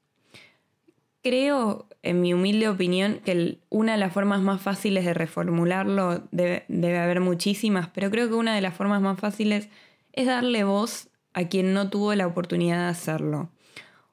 Creo, 1.23 1.88
en 2.03 2.23
mi 2.23 2.33
humilde 2.33 2.69
opinión, 2.69 3.21
que 3.25 3.59
una 3.69 3.93
de 3.93 3.99
las 3.99 4.12
formas 4.12 4.41
más 4.41 4.62
fáciles 4.62 5.05
de 5.05 5.12
reformularlo, 5.12 6.26
debe, 6.33 6.64
debe 6.69 6.99
haber 6.99 7.21
muchísimas, 7.21 7.88
pero 7.88 8.11
creo 8.11 8.29
que 8.29 8.35
una 8.35 8.55
de 8.55 8.61
las 8.62 8.75
formas 8.75 9.03
más 9.03 9.19
fáciles 9.21 9.69
es 10.12 10.26
darle 10.26 10.64
voz 10.64 11.11
a 11.35 11.49
quien 11.49 11.75
no 11.75 11.91
tuvo 11.91 12.14
la 12.14 12.26
oportunidad 12.26 12.79
de 12.79 12.88
hacerlo, 12.88 13.50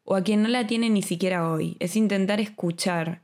o 0.03 0.15
a 0.15 0.23
quien 0.23 0.41
no 0.41 0.49
la 0.49 0.67
tiene 0.67 0.89
ni 0.89 1.01
siquiera 1.03 1.49
hoy. 1.49 1.77
Es 1.79 1.95
intentar 1.95 2.41
escuchar 2.41 3.21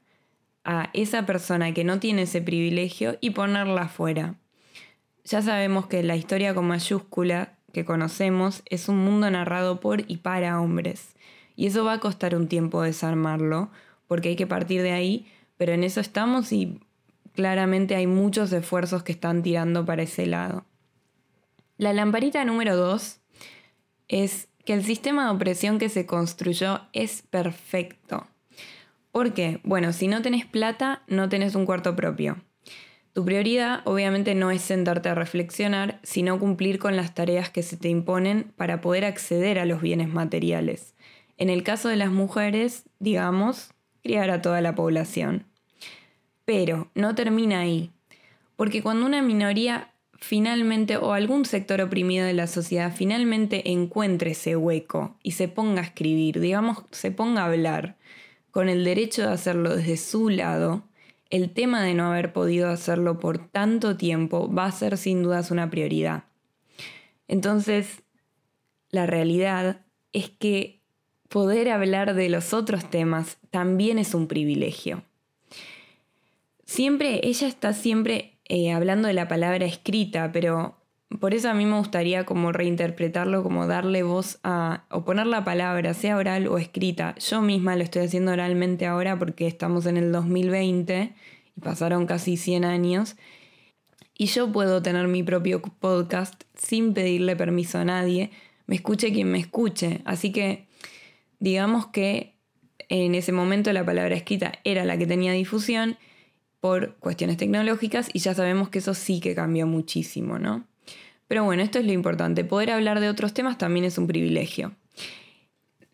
a 0.64 0.90
esa 0.94 1.26
persona 1.26 1.74
que 1.74 1.84
no 1.84 2.00
tiene 2.00 2.24
ese 2.24 2.42
privilegio 2.42 3.18
y 3.20 3.32
ponerla 3.32 3.84
afuera. 3.84 4.36
Ya 5.24 5.42
sabemos 5.42 5.88
que 5.88 6.04
la 6.04 6.16
historia 6.16 6.54
con 6.54 6.68
mayúscula 6.68 7.58
que 7.74 7.86
conocemos 7.86 8.64
es 8.66 8.88
un 8.88 8.98
mundo 8.98 9.30
narrado 9.30 9.80
por 9.80 10.10
y 10.10 10.18
para 10.18 10.62
hombres. 10.62 11.16
Y 11.56 11.66
eso 11.66 11.84
va 11.84 11.94
a 11.94 12.00
costar 12.00 12.36
un 12.36 12.48
tiempo 12.48 12.82
desarmarlo, 12.82 13.70
porque 14.08 14.30
hay 14.30 14.36
que 14.36 14.48
partir 14.48 14.82
de 14.84 14.92
ahí, 14.92 15.28
pero 15.58 15.74
en 15.74 15.84
eso 15.84 16.00
estamos 16.00 16.52
y 16.52 16.80
claramente 17.34 17.96
hay 17.96 18.08
muchos 18.08 18.52
esfuerzos 18.54 19.04
que 19.04 19.12
están 19.12 19.44
tirando 19.44 19.86
para 19.86 20.04
ese 20.04 20.28
lado. 20.28 20.66
La 21.78 21.94
lamparita 21.94 22.44
número 22.46 22.76
2 22.76 23.20
es 24.08 24.48
que 24.66 24.74
el 24.74 24.84
sistema 24.84 25.26
de 25.26 25.32
opresión 25.32 25.80
que 25.80 25.90
se 25.90 26.06
construyó 26.06 26.82
es 26.94 27.22
perfecto. 27.22 28.28
¿Por 29.12 29.34
qué? 29.34 29.62
Bueno, 29.64 29.94
si 29.94 30.08
no 30.08 30.22
tenés 30.22 30.46
plata, 30.46 31.04
no 31.08 31.30
tenés 31.30 31.56
un 31.56 31.66
cuarto 31.66 31.96
propio. 31.96 32.38
Tu 33.14 33.26
prioridad 33.26 33.82
obviamente 33.86 34.36
no 34.36 34.52
es 34.52 34.62
sentarte 34.62 35.10
a 35.10 35.16
reflexionar, 35.16 36.00
sino 36.04 36.40
cumplir 36.40 36.78
con 36.78 36.96
las 36.96 37.16
tareas 37.16 37.50
que 37.50 37.64
se 37.64 37.76
te 37.76 37.90
imponen 37.90 38.54
para 38.56 38.80
poder 38.80 39.06
acceder 39.06 39.58
a 39.58 39.66
los 39.66 39.82
bienes 39.82 40.10
materiales. 40.10 40.94
En 41.38 41.50
el 41.50 41.64
caso 41.64 41.90
de 41.90 41.96
las 41.96 42.12
mujeres, 42.12 42.84
digamos, 43.00 43.72
criar 44.04 44.30
a 44.30 44.44
toda 44.44 44.62
la 44.62 44.76
población. 44.76 45.46
Pero 46.46 46.92
no 46.94 47.16
termina 47.16 47.62
ahí, 47.62 47.92
porque 48.56 48.84
cuando 48.84 49.06
una 49.06 49.22
minoría 49.22 49.92
finalmente 50.20 50.98
o 50.98 51.14
algún 51.14 51.46
sector 51.46 51.82
oprimido 51.82 52.26
de 52.26 52.34
la 52.34 52.48
sociedad 52.48 52.94
finalmente 52.96 53.72
encuentre 53.72 54.32
ese 54.32 54.56
hueco 54.56 55.16
y 55.24 55.32
se 55.32 55.48
ponga 55.48 55.82
a 55.82 55.86
escribir, 55.86 56.40
digamos, 56.40 56.84
se 56.92 57.12
ponga 57.12 57.44
a 57.44 57.46
hablar 57.46 57.98
con 58.52 58.70
el 58.70 58.84
derecho 58.84 59.22
de 59.24 59.34
hacerlo 59.34 59.76
desde 59.76 59.98
su 59.98 60.30
lado, 60.30 60.84
el 61.30 61.52
tema 61.52 61.84
de 61.84 61.94
no 61.94 62.12
haber 62.12 62.34
podido 62.34 62.70
hacerlo 62.70 63.20
por 63.20 63.38
tanto 63.38 63.98
tiempo 63.98 64.52
va 64.52 64.66
a 64.66 64.72
ser 64.72 64.98
sin 64.98 65.24
dudas 65.24 65.52
una 65.52 65.70
prioridad. 65.70 66.24
Entonces, 67.28 68.02
la 68.90 69.06
realidad 69.06 69.82
es 70.14 70.30
que 70.30 70.82
poder 71.28 71.70
hablar 71.70 72.16
de 72.16 72.30
los 72.30 72.54
otros 72.54 72.90
temas 72.90 73.38
también 73.52 74.00
es 74.00 74.14
un 74.14 74.28
privilegio. 74.28 75.04
Siempre, 76.66 77.22
ella 77.24 77.48
está 77.48 77.74
siempre 77.74 78.37
eh, 78.50 78.72
hablando 78.72 79.08
de 79.08 79.14
la 79.14 79.28
palabra 79.28 79.66
escrita, 79.66 80.32
pero 80.32 80.78
por 81.20 81.34
eso 81.34 81.50
a 81.50 81.54
mí 81.54 81.66
me 81.66 81.78
gustaría 81.78 82.26
como 82.26 82.52
reinterpretarlo, 82.52 83.44
como 83.44 83.66
darle 83.66 84.04
voz 84.04 84.40
a, 84.44 84.86
o 84.90 85.06
poner 85.06 85.28
la 85.28 85.44
palabra, 85.44 85.94
sea 85.94 86.18
oral 86.18 86.48
o 86.48 86.58
escrita. 86.58 87.16
Yo 87.16 87.42
misma 87.42 87.76
lo 87.76 87.84
estoy 87.84 88.04
haciendo 88.06 88.32
oralmente 88.32 88.86
ahora 88.86 89.18
porque 89.18 89.48
estamos 89.48 89.86
en 89.86 89.98
el 89.98 90.12
2020 90.12 91.14
y 91.56 91.62
pasaron 91.62 92.06
casi 92.06 92.38
100 92.38 92.66
años. 92.66 93.16
Y 94.18 94.26
yo 94.28 94.52
puedo 94.52 94.82
tener 94.82 95.08
mi 95.08 95.24
propio 95.24 95.62
podcast 95.62 96.44
sin 96.56 96.94
pedirle 96.94 97.36
permiso 97.36 97.78
a 97.80 97.86
nadie, 97.86 98.32
me 98.66 98.76
escuche 98.76 99.14
quien 99.14 99.32
me 99.32 99.40
escuche. 99.40 100.02
Así 100.06 100.32
que 100.32 100.68
digamos 101.40 101.88
que 101.88 102.36
en 102.90 103.16
ese 103.16 103.32
momento 103.32 103.72
la 103.74 103.86
palabra 103.86 104.16
escrita 104.16 104.54
era 104.64 104.86
la 104.86 104.98
que 104.98 105.08
tenía 105.08 105.32
difusión 105.34 105.98
por 106.60 106.96
cuestiones 106.96 107.38
tecnológicas 107.38 108.10
y 108.14 108.20
ya 108.20 108.34
sabemos 108.34 108.70
que 108.70 108.80
eso 108.80 108.94
sí 108.94 109.20
que 109.20 109.36
cambió 109.36 109.68
muchísimo, 109.68 110.40
¿no? 110.40 110.66
Pero 111.28 111.44
bueno, 111.44 111.62
esto 111.62 111.80
es 111.80 111.86
lo 111.86 111.92
importante. 111.92 112.44
Poder 112.46 112.72
hablar 112.72 113.00
de 113.00 113.10
otros 113.10 113.34
temas 113.34 113.58
también 113.58 113.86
es 113.86 113.98
un 113.98 114.08
privilegio. 114.08 114.74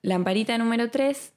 Lamparita 0.01 0.57
número 0.57 0.91
3. 0.91 1.33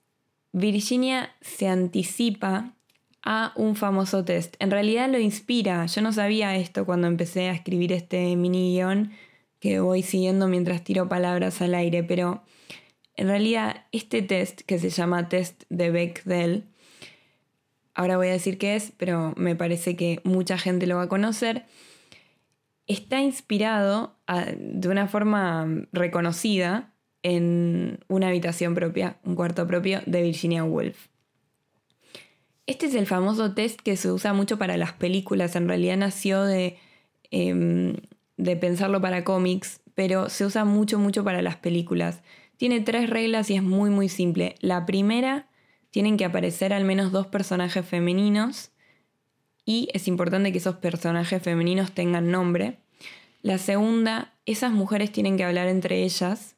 Virginia 0.52 1.34
se 1.40 1.68
anticipa 1.68 2.74
a 3.22 3.52
un 3.56 3.74
famoso 3.74 4.24
test. 4.24 4.54
En 4.58 4.70
realidad 4.70 5.10
lo 5.10 5.18
inspira. 5.18 5.84
Yo 5.86 6.00
no 6.02 6.12
sabía 6.12 6.56
esto 6.56 6.84
cuando 6.84 7.06
empecé 7.06 7.48
a 7.48 7.52
escribir 7.52 7.92
este 7.92 8.36
mini 8.36 8.74
guion 8.74 9.12
que 9.60 9.80
voy 9.80 10.02
siguiendo 10.02 10.46
mientras 10.48 10.84
tiro 10.84 11.08
palabras 11.08 11.60
al 11.60 11.74
aire, 11.74 12.04
pero 12.04 12.44
en 13.16 13.28
realidad 13.28 13.84
este 13.92 14.22
test 14.22 14.60
que 14.60 14.78
se 14.78 14.90
llama 14.90 15.28
test 15.28 15.64
de 15.70 15.90
Bechdel 15.90 16.64
ahora 17.96 18.18
voy 18.18 18.28
a 18.28 18.32
decir 18.32 18.58
qué 18.58 18.76
es, 18.76 18.92
pero 18.96 19.32
me 19.36 19.56
parece 19.56 19.96
que 19.96 20.20
mucha 20.22 20.58
gente 20.58 20.86
lo 20.86 20.96
va 20.96 21.02
a 21.02 21.08
conocer, 21.08 21.64
está 22.86 23.20
inspirado 23.20 24.16
de 24.56 24.88
una 24.88 25.08
forma 25.08 25.66
reconocida 25.92 26.92
en 27.22 27.98
una 28.06 28.28
habitación 28.28 28.74
propia, 28.74 29.16
un 29.24 29.34
cuarto 29.34 29.66
propio 29.66 30.00
de 30.06 30.22
Virginia 30.22 30.62
Woolf. 30.62 31.08
Este 32.66 32.86
es 32.86 32.94
el 32.94 33.06
famoso 33.06 33.54
test 33.54 33.80
que 33.80 33.96
se 33.96 34.12
usa 34.12 34.32
mucho 34.34 34.58
para 34.58 34.76
las 34.76 34.92
películas, 34.92 35.56
en 35.56 35.66
realidad 35.66 35.96
nació 35.96 36.44
de, 36.44 36.76
em, 37.30 37.96
de 38.36 38.56
pensarlo 38.56 39.00
para 39.00 39.24
cómics, 39.24 39.80
pero 39.94 40.28
se 40.28 40.44
usa 40.44 40.64
mucho, 40.64 40.98
mucho 40.98 41.24
para 41.24 41.40
las 41.42 41.56
películas. 41.56 42.22
Tiene 42.58 42.80
tres 42.80 43.08
reglas 43.08 43.50
y 43.50 43.56
es 43.56 43.62
muy, 43.62 43.88
muy 43.88 44.08
simple. 44.08 44.56
La 44.60 44.84
primera 44.84 45.48
tienen 45.96 46.18
que 46.18 46.26
aparecer 46.26 46.74
al 46.74 46.84
menos 46.84 47.10
dos 47.10 47.26
personajes 47.26 47.86
femeninos 47.86 48.70
y 49.64 49.88
es 49.94 50.08
importante 50.08 50.52
que 50.52 50.58
esos 50.58 50.76
personajes 50.76 51.42
femeninos 51.42 51.92
tengan 51.92 52.30
nombre. 52.30 52.80
La 53.40 53.56
segunda, 53.56 54.34
esas 54.44 54.72
mujeres 54.72 55.10
tienen 55.10 55.38
que 55.38 55.44
hablar 55.44 55.68
entre 55.68 56.02
ellas. 56.04 56.54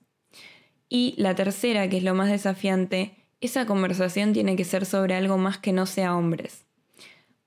Y 0.89 1.15
la 1.19 1.37
tercera, 1.37 1.89
que 1.89 1.99
es 1.99 2.03
lo 2.03 2.17
más 2.17 2.31
desafiante, 2.31 3.15
esa 3.41 3.65
conversación 3.65 4.33
tiene 4.33 4.57
que 4.57 4.65
ser 4.65 4.85
sobre 4.85 5.15
algo 5.15 5.39
más 5.39 5.57
que 5.59 5.73
no 5.73 5.87
sea 5.87 6.17
hombres. 6.17 6.65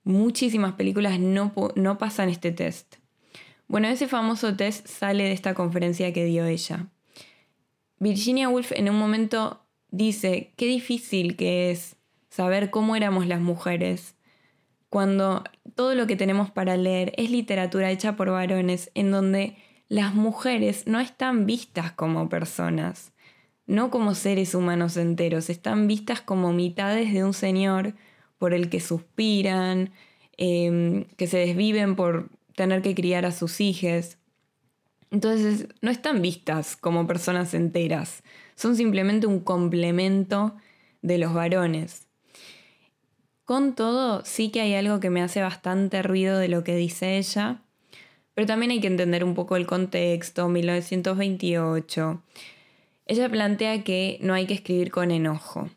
Muchísimas 0.02 0.72
películas 0.72 1.20
no, 1.20 1.52
no 1.76 1.98
pasan 1.98 2.30
este 2.30 2.52
test. 2.52 2.94
Bueno, 3.68 3.88
ese 3.88 4.08
famoso 4.08 4.56
test 4.56 4.86
sale 4.86 5.24
de 5.24 5.32
esta 5.32 5.52
conferencia 5.52 6.10
que 6.14 6.24
dio 6.24 6.46
ella. 6.46 6.86
Virginia 7.98 8.48
Woolf 8.48 8.72
en 8.72 8.88
un 8.88 8.98
momento 8.98 9.61
dice, 9.92 10.52
qué 10.56 10.66
difícil 10.66 11.36
que 11.36 11.70
es 11.70 11.96
saber 12.28 12.70
cómo 12.70 12.96
éramos 12.96 13.28
las 13.28 13.40
mujeres, 13.40 14.16
cuando 14.88 15.44
todo 15.74 15.94
lo 15.94 16.06
que 16.06 16.16
tenemos 16.16 16.50
para 16.50 16.76
leer 16.76 17.12
es 17.16 17.30
literatura 17.30 17.90
hecha 17.90 18.16
por 18.16 18.30
varones, 18.30 18.90
en 18.94 19.10
donde 19.10 19.56
las 19.88 20.14
mujeres 20.14 20.86
no 20.86 20.98
están 20.98 21.46
vistas 21.46 21.92
como 21.92 22.28
personas, 22.28 23.12
no 23.66 23.90
como 23.90 24.14
seres 24.14 24.54
humanos 24.54 24.96
enteros, 24.96 25.50
están 25.50 25.86
vistas 25.86 26.20
como 26.20 26.52
mitades 26.52 27.12
de 27.12 27.24
un 27.24 27.34
señor 27.34 27.94
por 28.38 28.54
el 28.54 28.68
que 28.70 28.80
suspiran, 28.80 29.92
em, 30.36 31.04
que 31.16 31.26
se 31.26 31.38
desviven 31.38 31.94
por 31.94 32.30
tener 32.56 32.82
que 32.82 32.94
criar 32.94 33.24
a 33.24 33.32
sus 33.32 33.60
hijos. 33.60 34.18
Entonces, 35.10 35.68
no 35.80 35.90
están 35.90 36.22
vistas 36.22 36.76
como 36.76 37.06
personas 37.06 37.54
enteras, 37.54 38.22
son 38.62 38.76
simplemente 38.76 39.26
un 39.26 39.40
complemento 39.40 40.54
de 41.02 41.18
los 41.18 41.34
varones. 41.34 42.06
Con 43.44 43.74
todo, 43.74 44.24
sí 44.24 44.50
que 44.50 44.60
hay 44.60 44.74
algo 44.74 45.00
que 45.00 45.10
me 45.10 45.20
hace 45.20 45.42
bastante 45.42 46.00
ruido 46.00 46.38
de 46.38 46.46
lo 46.46 46.62
que 46.62 46.76
dice 46.76 47.18
ella, 47.18 47.60
pero 48.34 48.46
también 48.46 48.70
hay 48.70 48.80
que 48.80 48.86
entender 48.86 49.24
un 49.24 49.34
poco 49.34 49.56
el 49.56 49.66
contexto, 49.66 50.48
1928. 50.48 52.22
ella 53.06 53.28
plantea 53.28 53.82
que 53.82 54.18
no 54.22 54.32
hay 54.32 54.46
que 54.46 54.54
escribir 54.54 54.92
con 54.92 55.10
enojo. 55.10 55.68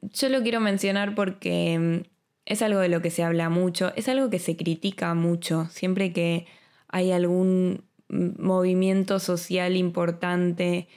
Yo 0.00 0.30
lo 0.30 0.42
quiero 0.42 0.60
mencionar 0.60 1.14
porque 1.14 1.78
mm, 1.78 2.08
es 2.46 2.62
algo 2.62 2.80
de 2.80 2.88
lo 2.88 3.02
que 3.02 3.10
se 3.10 3.22
habla 3.22 3.50
mucho, 3.50 3.92
es 3.94 4.08
algo 4.08 4.30
que 4.30 4.38
se 4.38 4.56
critica 4.56 5.12
mucho, 5.12 5.66
siempre 5.70 6.14
que 6.14 6.46
hay 6.88 7.12
algún 7.12 7.84
mm, 8.08 8.42
movimiento 8.42 9.18
social 9.18 9.76
importante, 9.76 10.88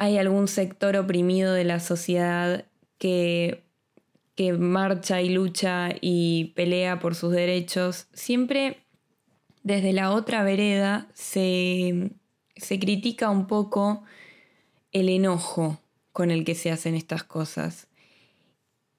hay 0.00 0.16
algún 0.16 0.48
sector 0.48 0.96
oprimido 0.96 1.52
de 1.52 1.64
la 1.64 1.78
sociedad 1.78 2.64
que, 2.96 3.62
que 4.34 4.54
marcha 4.54 5.20
y 5.20 5.28
lucha 5.28 5.90
y 6.00 6.54
pelea 6.56 6.98
por 7.00 7.14
sus 7.14 7.32
derechos, 7.32 8.06
siempre 8.14 8.78
desde 9.62 9.92
la 9.92 10.12
otra 10.12 10.42
vereda 10.42 11.06
se, 11.12 12.12
se 12.56 12.80
critica 12.80 13.28
un 13.28 13.46
poco 13.46 14.02
el 14.90 15.10
enojo 15.10 15.78
con 16.12 16.30
el 16.30 16.46
que 16.46 16.54
se 16.54 16.70
hacen 16.70 16.94
estas 16.94 17.22
cosas. 17.22 17.86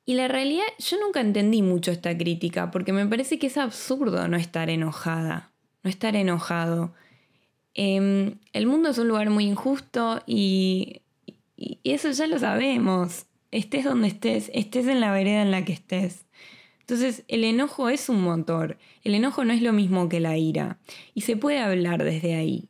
Y 0.05 0.13
la 0.13 0.27
realidad, 0.27 0.67
yo 0.77 0.99
nunca 0.99 1.19
entendí 1.19 1.63
mucho 1.63 1.89
esta 1.89 2.15
crítica, 2.15 2.69
porque 2.69 2.93
me 2.93 3.07
parece 3.07 3.39
que 3.39 3.47
es 3.47 3.57
absurdo 3.57 4.27
no 4.27 4.37
estar 4.37 4.69
enojada, 4.69 5.51
no 5.81 5.89
estar 5.89 6.15
enojado. 6.15 6.93
Em, 7.73 8.35
el 8.53 8.67
mundo 8.67 8.89
es 8.89 8.97
un 8.97 9.07
lugar 9.07 9.29
muy 9.29 9.45
injusto 9.45 10.21
y, 10.25 11.01
eso 11.83 12.11
ya 12.11 12.27
lo 12.27 12.39
sabemos. 12.39 13.27
Estés 13.51 13.85
donde 13.85 14.07
estés, 14.07 14.49
estés 14.53 14.87
en 14.87 14.99
la 14.99 15.11
vereda 15.11 15.41
en 15.41 15.51
la 15.51 15.63
que 15.63 15.73
estés. 15.73 16.25
Entonces, 16.79 17.23
el 17.27 17.43
enojo 17.43 17.89
es 17.89 18.09
un 18.09 18.21
motor. 18.21 18.77
El 19.03 19.15
enojo 19.15 19.45
no 19.45 19.53
es 19.53 19.61
lo 19.61 19.71
mismo 19.73 20.09
que 20.09 20.19
la 20.19 20.37
ira. 20.37 20.79
Y 21.13 21.21
se 21.21 21.37
puede 21.37 21.59
hablar 21.59 22.03
desde 22.03 22.35
ahí. 22.35 22.69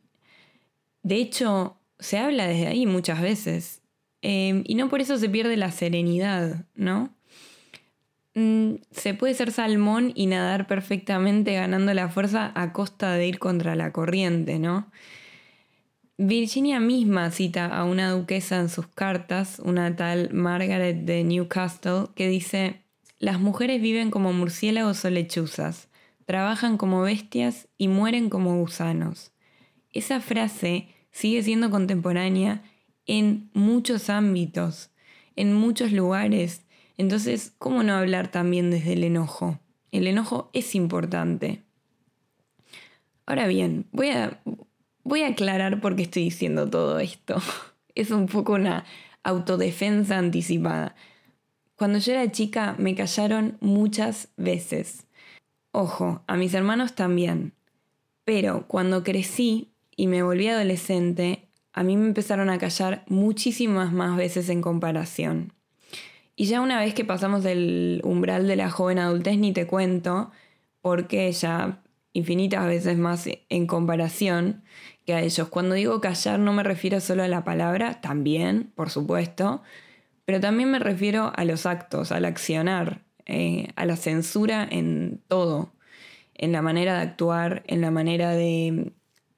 De 1.03 1.15
hecho, 1.15 1.77
se 2.00 2.17
habla 2.17 2.48
desde 2.48 2.67
ahí 2.67 2.86
muchas 2.86 3.22
veces. 3.22 3.81
Em, 4.22 4.63
y 4.67 4.75
no 4.75 4.89
por 4.89 5.01
eso 5.01 5.17
se 5.17 5.29
pierde 5.29 5.58
la 5.58 5.72
serenidad, 5.72 6.65
¿no? 6.75 7.15
Mm, 8.33 8.75
se 8.91 9.13
puede 9.13 9.33
ser 9.33 9.51
salmón 9.51 10.13
y 10.15 10.27
nadar 10.27 10.67
perfectamente 10.67 11.53
ganando 11.53 11.93
la 11.93 12.09
fuerza 12.09 12.51
a 12.55 12.71
costa 12.71 13.13
de 13.13 13.27
ir 13.27 13.39
contra 13.39 13.75
la 13.75 13.91
corriente, 13.91 14.57
¿no? 14.57 14.89
Virginia 16.17 16.79
misma 16.79 17.31
cita 17.31 17.65
a 17.65 17.83
una 17.83 18.11
duquesa 18.11 18.59
en 18.59 18.69
sus 18.69 18.88
cartas, 18.88 19.59
una 19.59 19.95
tal 19.95 20.31
Margaret 20.33 21.03
de 21.03 21.23
Newcastle, 21.23 22.09
que 22.15 22.27
dice, 22.27 22.81
las 23.17 23.39
mujeres 23.39 23.81
viven 23.81 24.11
como 24.11 24.31
murciélagos 24.31 25.03
o 25.03 25.09
lechuzas, 25.09 25.89
trabajan 26.25 26.77
como 26.77 27.01
bestias 27.01 27.67
y 27.77 27.88
mueren 27.88 28.29
como 28.29 28.55
gusanos. 28.57 29.31
Esa 29.91 30.21
frase 30.21 30.88
sigue 31.11 31.43
siendo 31.43 31.69
contemporánea 31.69 32.61
en 33.05 33.50
muchos 33.53 34.09
ámbitos, 34.09 34.91
en 35.35 35.53
muchos 35.53 35.91
lugares. 35.91 36.61
Entonces, 37.01 37.55
¿cómo 37.58 37.81
no 37.81 37.96
hablar 37.96 38.27
también 38.27 38.70
desde 38.70 38.93
el 38.93 39.03
enojo? 39.03 39.60
El 39.91 40.05
enojo 40.05 40.51
es 40.53 40.75
importante. 40.75 41.63
Ahora 43.25 43.48
bien, 43.48 43.88
voy 43.91 44.10
a, 44.10 44.39
voy 45.03 45.24
a 45.24 45.29
aclarar 45.29 45.81
por 45.81 45.96
qué 45.96 46.03
estoy 46.03 46.25
diciendo 46.25 46.70
todo 46.70 47.00
esto. 47.00 47.41
Es 47.96 48.12
un 48.12 48.27
poco 48.27 48.53
una 48.53 48.86
autodefensa 49.24 50.20
anticipada. 50.20 50.96
Cuando 51.75 51.98
yo 51.98 52.13
era 52.13 52.31
chica 52.31 52.75
me 52.77 52.93
callaron 52.93 53.58
muchas 53.62 54.29
veces. 54.38 55.08
Ojo, 55.72 56.22
a 56.27 56.38
mis 56.38 56.53
hermanos 56.53 56.93
también. 56.93 57.53
Pero 58.25 58.67
cuando 58.67 59.03
crecí 59.03 59.74
y 59.98 60.05
me 60.05 60.22
volví 60.22 60.48
adolescente, 60.50 61.50
a 61.74 61.81
mí 61.81 61.98
me 61.98 62.05
empezaron 62.05 62.51
a 62.51 62.60
callar 62.60 63.03
muchísimas 63.08 63.91
más 63.91 64.15
veces 64.15 64.50
en 64.50 64.62
comparación. 64.62 65.51
Y 66.41 66.45
ya 66.45 66.60
una 66.60 66.79
vez 66.79 66.95
que 66.95 67.05
pasamos 67.05 67.43
del 67.43 68.01
umbral 68.03 68.48
de 68.48 68.55
la 68.55 68.71
joven 68.71 68.98
adultez, 68.98 69.38
ni 69.38 69.53
te 69.53 69.67
cuento, 69.67 70.31
porque 70.81 71.31
ya 71.31 71.83
infinitas 72.13 72.65
veces 72.65 72.98
más 72.98 73.29
en 73.50 73.68
comparación 73.68 74.63
que 75.05 75.13
a 75.13 75.22
ellos. 75.22 75.50
Cuando 75.50 75.75
digo 75.75 76.01
callar 76.01 76.39
no 76.39 76.51
me 76.51 76.63
refiero 76.63 77.00
solo 77.00 77.22
a 77.22 77.27
la 77.27 77.44
palabra, 77.44 78.01
también, 78.01 78.72
por 78.74 78.89
supuesto, 78.89 79.61
pero 80.25 80.39
también 80.39 80.72
me 80.72 80.79
refiero 80.79 81.31
a 81.35 81.46
los 81.46 81.68
actos, 81.68 82.11
al 82.11 82.25
accionar, 82.25 83.03
eh, 83.27 83.68
a 83.75 83.85
la 83.85 83.96
censura 83.96 84.68
en 84.68 85.22
todo, 85.27 85.75
en 86.33 86.53
la 86.53 86.63
manera 86.63 86.96
de 86.96 87.01
actuar, 87.01 87.61
en 87.68 87.81
la 87.81 87.92
manera 87.92 88.31
de 88.31 88.94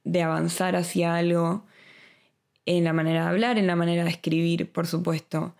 de 0.06 0.22
avanzar 0.24 0.78
hacia 0.78 1.16
algo, 1.18 1.66
en 2.66 2.86
la 2.86 2.94
manera 2.94 3.24
de 3.24 3.30
hablar, 3.30 3.58
en 3.58 3.68
la 3.68 3.76
manera 3.76 4.06
de 4.06 4.10
escribir, 4.10 4.72
por 4.72 4.88
supuesto. 4.88 5.54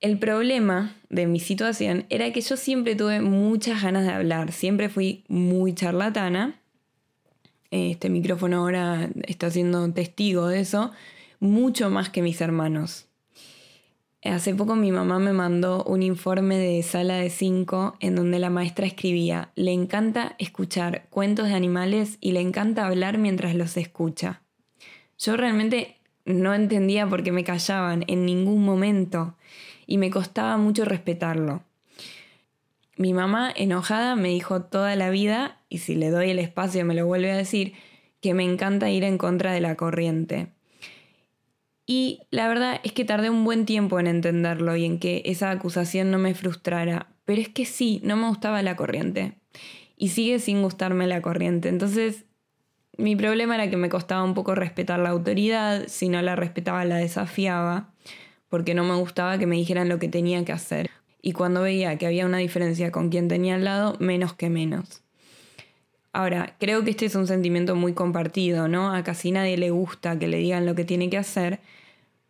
El 0.00 0.20
problema 0.20 0.94
de 1.08 1.26
mi 1.26 1.40
situación 1.40 2.06
era 2.08 2.32
que 2.32 2.40
yo 2.40 2.56
siempre 2.56 2.94
tuve 2.94 3.20
muchas 3.20 3.82
ganas 3.82 4.04
de 4.06 4.12
hablar, 4.12 4.52
siempre 4.52 4.88
fui 4.88 5.24
muy 5.26 5.74
charlatana. 5.74 6.60
Este 7.72 8.08
micrófono 8.08 8.58
ahora 8.58 9.10
está 9.24 9.50
siendo 9.50 9.92
testigo 9.92 10.46
de 10.46 10.60
eso, 10.60 10.92
mucho 11.40 11.90
más 11.90 12.10
que 12.10 12.22
mis 12.22 12.40
hermanos. 12.40 13.06
Hace 14.22 14.54
poco 14.54 14.76
mi 14.76 14.92
mamá 14.92 15.18
me 15.18 15.32
mandó 15.32 15.82
un 15.82 16.02
informe 16.02 16.58
de 16.58 16.80
sala 16.84 17.16
de 17.16 17.30
5 17.30 17.96
en 17.98 18.14
donde 18.14 18.38
la 18.38 18.50
maestra 18.50 18.86
escribía, 18.86 19.50
le 19.56 19.72
encanta 19.72 20.36
escuchar 20.38 21.06
cuentos 21.10 21.48
de 21.48 21.54
animales 21.54 22.18
y 22.20 22.32
le 22.32 22.40
encanta 22.40 22.86
hablar 22.86 23.18
mientras 23.18 23.56
los 23.56 23.76
escucha. 23.76 24.42
Yo 25.18 25.36
realmente 25.36 25.96
no 26.24 26.54
entendía 26.54 27.08
por 27.08 27.24
qué 27.24 27.32
me 27.32 27.42
callaban 27.42 28.04
en 28.06 28.26
ningún 28.26 28.64
momento 28.64 29.34
y 29.88 29.96
me 29.96 30.10
costaba 30.10 30.56
mucho 30.58 30.84
respetarlo. 30.84 31.64
Mi 32.96 33.14
mamá, 33.14 33.50
enojada, 33.56 34.14
me 34.16 34.28
dijo 34.28 34.62
toda 34.62 34.94
la 34.94 35.08
vida, 35.08 35.56
y 35.68 35.78
si 35.78 35.94
le 35.94 36.10
doy 36.10 36.30
el 36.30 36.38
espacio 36.38 36.84
me 36.84 36.94
lo 36.94 37.06
vuelve 37.06 37.32
a 37.32 37.36
decir, 37.36 37.72
que 38.20 38.34
me 38.34 38.44
encanta 38.44 38.90
ir 38.90 39.02
en 39.02 39.16
contra 39.16 39.52
de 39.52 39.60
la 39.60 39.76
corriente. 39.76 40.48
Y 41.86 42.20
la 42.30 42.48
verdad 42.48 42.80
es 42.84 42.92
que 42.92 43.06
tardé 43.06 43.30
un 43.30 43.44
buen 43.44 43.64
tiempo 43.64 43.98
en 43.98 44.08
entenderlo 44.08 44.76
y 44.76 44.84
en 44.84 44.98
que 44.98 45.22
esa 45.24 45.50
acusación 45.50 46.10
no 46.10 46.18
me 46.18 46.34
frustrara. 46.34 47.08
Pero 47.24 47.40
es 47.40 47.48
que 47.48 47.64
sí, 47.64 48.00
no 48.04 48.14
me 48.16 48.28
gustaba 48.28 48.62
la 48.62 48.76
corriente. 48.76 49.38
Y 49.96 50.08
sigue 50.08 50.38
sin 50.38 50.60
gustarme 50.60 51.06
la 51.06 51.22
corriente. 51.22 51.70
Entonces, 51.70 52.26
mi 52.98 53.16
problema 53.16 53.54
era 53.54 53.70
que 53.70 53.78
me 53.78 53.88
costaba 53.88 54.22
un 54.22 54.34
poco 54.34 54.54
respetar 54.54 54.98
la 54.98 55.08
autoridad. 55.08 55.84
Si 55.86 56.10
no 56.10 56.20
la 56.20 56.36
respetaba, 56.36 56.84
la 56.84 56.96
desafiaba. 56.96 57.94
Porque 58.48 58.74
no 58.74 58.84
me 58.84 58.94
gustaba 58.96 59.38
que 59.38 59.46
me 59.46 59.56
dijeran 59.56 59.88
lo 59.88 59.98
que 59.98 60.08
tenía 60.08 60.44
que 60.44 60.52
hacer. 60.52 60.90
Y 61.20 61.32
cuando 61.32 61.62
veía 61.62 61.98
que 61.98 62.06
había 62.06 62.26
una 62.26 62.38
diferencia 62.38 62.90
con 62.90 63.10
quien 63.10 63.28
tenía 63.28 63.56
al 63.56 63.64
lado, 63.64 63.96
menos 63.98 64.32
que 64.34 64.50
menos. 64.50 65.02
Ahora, 66.12 66.56
creo 66.58 66.84
que 66.84 66.90
este 66.90 67.06
es 67.06 67.14
un 67.14 67.26
sentimiento 67.26 67.74
muy 67.76 67.92
compartido, 67.92 68.66
¿no? 68.66 68.94
A 68.94 69.04
casi 69.04 69.30
nadie 69.30 69.56
le 69.56 69.70
gusta 69.70 70.18
que 70.18 70.26
le 70.26 70.38
digan 70.38 70.66
lo 70.66 70.74
que 70.74 70.84
tiene 70.84 71.10
que 71.10 71.18
hacer, 71.18 71.60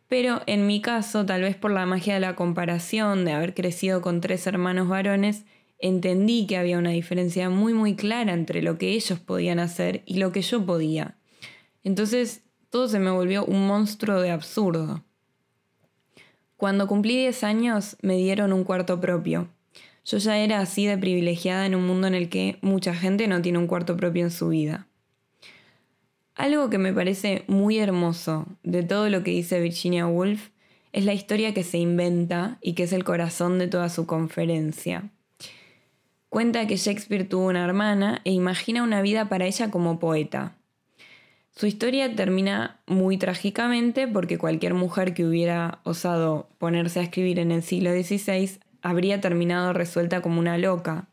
pero 0.08 0.40
en 0.46 0.66
mi 0.66 0.80
caso, 0.80 1.24
tal 1.26 1.42
vez 1.42 1.54
por 1.54 1.70
la 1.70 1.86
magia 1.86 2.14
de 2.14 2.20
la 2.20 2.34
comparación, 2.34 3.24
de 3.24 3.32
haber 3.32 3.54
crecido 3.54 4.00
con 4.00 4.20
tres 4.20 4.46
hermanos 4.46 4.88
varones, 4.88 5.44
entendí 5.78 6.46
que 6.46 6.56
había 6.56 6.78
una 6.78 6.90
diferencia 6.90 7.50
muy 7.50 7.74
muy 7.74 7.94
clara 7.94 8.32
entre 8.32 8.62
lo 8.62 8.78
que 8.78 8.92
ellos 8.92 9.18
podían 9.20 9.60
hacer 9.60 10.02
y 10.06 10.18
lo 10.18 10.32
que 10.32 10.42
yo 10.42 10.64
podía. 10.64 11.16
Entonces, 11.84 12.42
todo 12.70 12.88
se 12.88 12.98
me 12.98 13.10
volvió 13.10 13.44
un 13.44 13.66
monstruo 13.66 14.20
de 14.20 14.30
absurdo. 14.30 15.04
Cuando 16.58 16.88
cumplí 16.88 17.16
10 17.16 17.44
años, 17.44 17.96
me 18.02 18.16
dieron 18.16 18.52
un 18.52 18.64
cuarto 18.64 19.00
propio. 19.00 19.46
Yo 20.04 20.18
ya 20.18 20.38
era 20.38 20.58
así 20.58 20.86
de 20.86 20.98
privilegiada 20.98 21.64
en 21.66 21.76
un 21.76 21.86
mundo 21.86 22.08
en 22.08 22.14
el 22.14 22.28
que 22.28 22.58
mucha 22.62 22.94
gente 22.94 23.28
no 23.28 23.40
tiene 23.40 23.58
un 23.58 23.68
cuarto 23.68 23.96
propio 23.96 24.24
en 24.24 24.32
su 24.32 24.48
vida. 24.48 24.88
Algo 26.34 26.68
que 26.68 26.78
me 26.78 26.92
parece 26.92 27.44
muy 27.46 27.78
hermoso 27.78 28.46
de 28.64 28.82
todo 28.82 29.08
lo 29.08 29.22
que 29.22 29.30
dice 29.30 29.60
Virginia 29.60 30.08
Woolf 30.08 30.48
es 30.90 31.04
la 31.04 31.14
historia 31.14 31.54
que 31.54 31.62
se 31.62 31.78
inventa 31.78 32.58
y 32.60 32.72
que 32.72 32.82
es 32.82 32.92
el 32.92 33.04
corazón 33.04 33.60
de 33.60 33.68
toda 33.68 33.88
su 33.88 34.06
conferencia. 34.06 35.12
Cuenta 36.28 36.66
que 36.66 36.76
Shakespeare 36.76 37.28
tuvo 37.28 37.46
una 37.46 37.64
hermana 37.64 38.20
e 38.24 38.32
imagina 38.32 38.82
una 38.82 39.00
vida 39.00 39.28
para 39.28 39.46
ella 39.46 39.70
como 39.70 40.00
poeta. 40.00 40.57
Su 41.58 41.66
historia 41.66 42.14
termina 42.14 42.78
muy 42.86 43.16
trágicamente 43.16 44.06
porque 44.06 44.38
cualquier 44.38 44.74
mujer 44.74 45.12
que 45.12 45.24
hubiera 45.24 45.80
osado 45.82 46.48
ponerse 46.58 47.00
a 47.00 47.02
escribir 47.02 47.40
en 47.40 47.50
el 47.50 47.64
siglo 47.64 47.90
XVI 47.90 48.60
habría 48.80 49.20
terminado 49.20 49.72
resuelta 49.72 50.22
como 50.22 50.38
una 50.38 50.56
loca, 50.56 51.08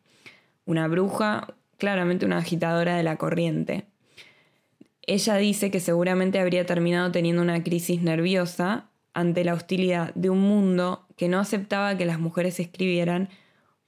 una 0.65 0.87
bruja, 0.87 1.55
claramente 1.79 2.27
una 2.27 2.37
agitadora 2.37 2.95
de 2.95 3.01
la 3.01 3.15
corriente. 3.15 3.87
Ella 5.01 5.35
dice 5.37 5.71
que 5.71 5.79
seguramente 5.79 6.37
habría 6.37 6.67
terminado 6.67 7.11
teniendo 7.11 7.41
una 7.41 7.63
crisis 7.63 8.03
nerviosa 8.03 8.91
ante 9.15 9.43
la 9.45 9.55
hostilidad 9.55 10.13
de 10.13 10.29
un 10.29 10.41
mundo 10.41 11.07
que 11.17 11.27
no 11.27 11.39
aceptaba 11.39 11.97
que 11.97 12.05
las 12.05 12.19
mujeres 12.19 12.59
escribieran, 12.59 13.29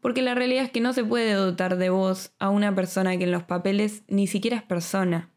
porque 0.02 0.24
la 0.24 0.34
realidad 0.34 0.64
es 0.64 0.72
que 0.72 0.82
no 0.82 0.94
se 0.94 1.04
puede 1.04 1.34
dotar 1.34 1.78
de 1.78 1.92
voz 1.92 2.32
a 2.40 2.50
una 2.50 2.74
persona 2.74 3.16
que 3.16 3.26
en 3.26 3.32
los 3.32 3.44
papeles 3.44 4.02
ni 4.08 4.26
siquiera 4.26 4.58
es 4.58 4.64
persona. 4.64 5.30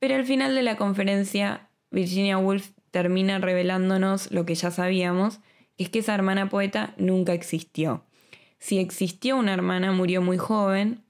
Pero 0.00 0.16
al 0.16 0.24
final 0.24 0.54
de 0.56 0.62
la 0.62 0.76
conferencia 0.76 1.68
Virginia 1.90 2.38
Woolf 2.38 2.70
termina 2.90 3.38
revelándonos 3.38 4.32
lo 4.32 4.44
que 4.44 4.56
ya 4.56 4.72
sabíamos, 4.72 5.38
que 5.76 5.84
es 5.84 5.90
que 5.90 6.00
esa 6.00 6.14
hermana 6.14 6.48
poeta 6.48 6.94
nunca 6.96 7.32
existió. 7.32 8.04
Si 8.58 8.78
existió 8.78 9.36
una 9.36 9.54
hermana, 9.54 9.92
murió 9.92 10.20
muy 10.20 10.36
joven 10.36 11.04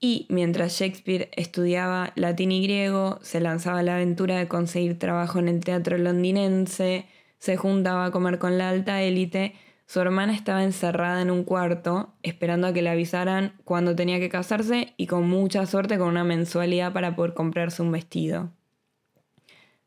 y 0.00 0.26
mientras 0.28 0.78
Shakespeare 0.78 1.30
estudiaba 1.32 2.12
latín 2.14 2.52
y 2.52 2.62
griego, 2.62 3.18
se 3.22 3.40
lanzaba 3.40 3.80
a 3.80 3.82
la 3.82 3.94
aventura 3.94 4.38
de 4.38 4.48
conseguir 4.48 4.98
trabajo 4.98 5.38
en 5.38 5.48
el 5.48 5.60
teatro 5.60 5.98
londinense, 5.98 7.06
se 7.38 7.56
juntaba 7.56 8.06
a 8.06 8.10
comer 8.10 8.38
con 8.38 8.58
la 8.58 8.68
alta 8.68 9.02
élite, 9.02 9.54
su 9.86 10.00
hermana 10.00 10.34
estaba 10.34 10.64
encerrada 10.64 11.20
en 11.20 11.30
un 11.30 11.44
cuarto, 11.44 12.14
esperando 12.22 12.66
a 12.66 12.72
que 12.72 12.82
le 12.82 12.90
avisaran 12.90 13.54
cuándo 13.64 13.94
tenía 13.94 14.18
que 14.18 14.30
casarse 14.30 14.94
y 14.96 15.06
con 15.06 15.28
mucha 15.28 15.66
suerte 15.66 15.98
con 15.98 16.08
una 16.08 16.24
mensualidad 16.24 16.92
para 16.92 17.14
poder 17.14 17.34
comprarse 17.34 17.82
un 17.82 17.92
vestido. 17.92 18.50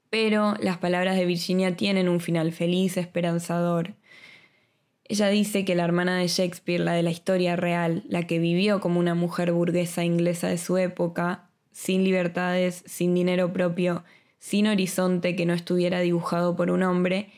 Pero 0.10 0.56
las 0.62 0.78
palabras 0.78 1.18
de 1.18 1.26
Virginia 1.26 1.76
tienen 1.76 2.08
un 2.08 2.20
final 2.20 2.52
feliz, 2.52 2.96
esperanzador. 2.98 3.96
Ella 5.04 5.30
dice 5.30 5.66
que 5.66 5.76
la 5.76 5.84
hermana 5.84 6.18
de 6.18 6.28
Shakespeare, 6.28 6.80
la 6.80 6.94
de 6.94 7.04
la 7.04 7.12
historia 7.12 7.56
real, 7.56 8.04
la 8.08 8.24
que 8.24 8.40
vivió 8.40 8.80
como 8.80 9.00
una 9.00 9.16
mujer 9.16 9.52
burguesa 9.52 10.04
inglesa 10.04 10.48
de 10.48 10.58
su 10.58 10.78
época, 10.78 11.50
sin 11.72 12.04
libertades, 12.04 12.84
sin 12.86 13.14
dinero 13.14 13.52
propio, 13.52 14.04
sin 14.40 14.68
horizonte 14.68 15.36
que 15.36 15.46
no 15.46 15.54
estuviera 15.54 16.00
dibujado 16.00 16.56
por 16.56 16.72
un 16.72 16.84
hombre, 16.84 17.30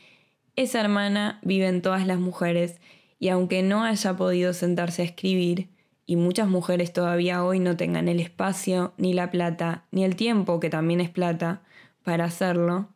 esa 0.62 0.82
hermana 0.82 1.40
vive 1.42 1.68
en 1.68 1.82
todas 1.82 2.06
las 2.06 2.20
mujeres 2.20 2.82
y 3.18 3.30
aunque 3.30 3.64
no 3.64 3.86
haya 3.86 4.18
podido 4.18 4.54
sentarse 4.54 5.02
a 5.02 5.06
escribir, 5.06 5.70
y 6.06 6.18
muchas 6.18 6.50
mujeres 6.50 6.92
todavía 6.92 7.44
hoy 7.44 7.60
no 7.60 7.78
tengan 7.78 8.10
el 8.10 8.20
espacio, 8.20 8.94
ni 8.98 9.14
la 9.14 9.32
plata, 9.32 9.86
ni 9.92 10.04
el 10.04 10.16
tiempo, 10.16 10.60
que 10.60 10.70
también 10.70 11.02
es 11.02 11.10
plata, 11.10 11.62
para 12.04 12.26
hacerlo, 12.26 12.90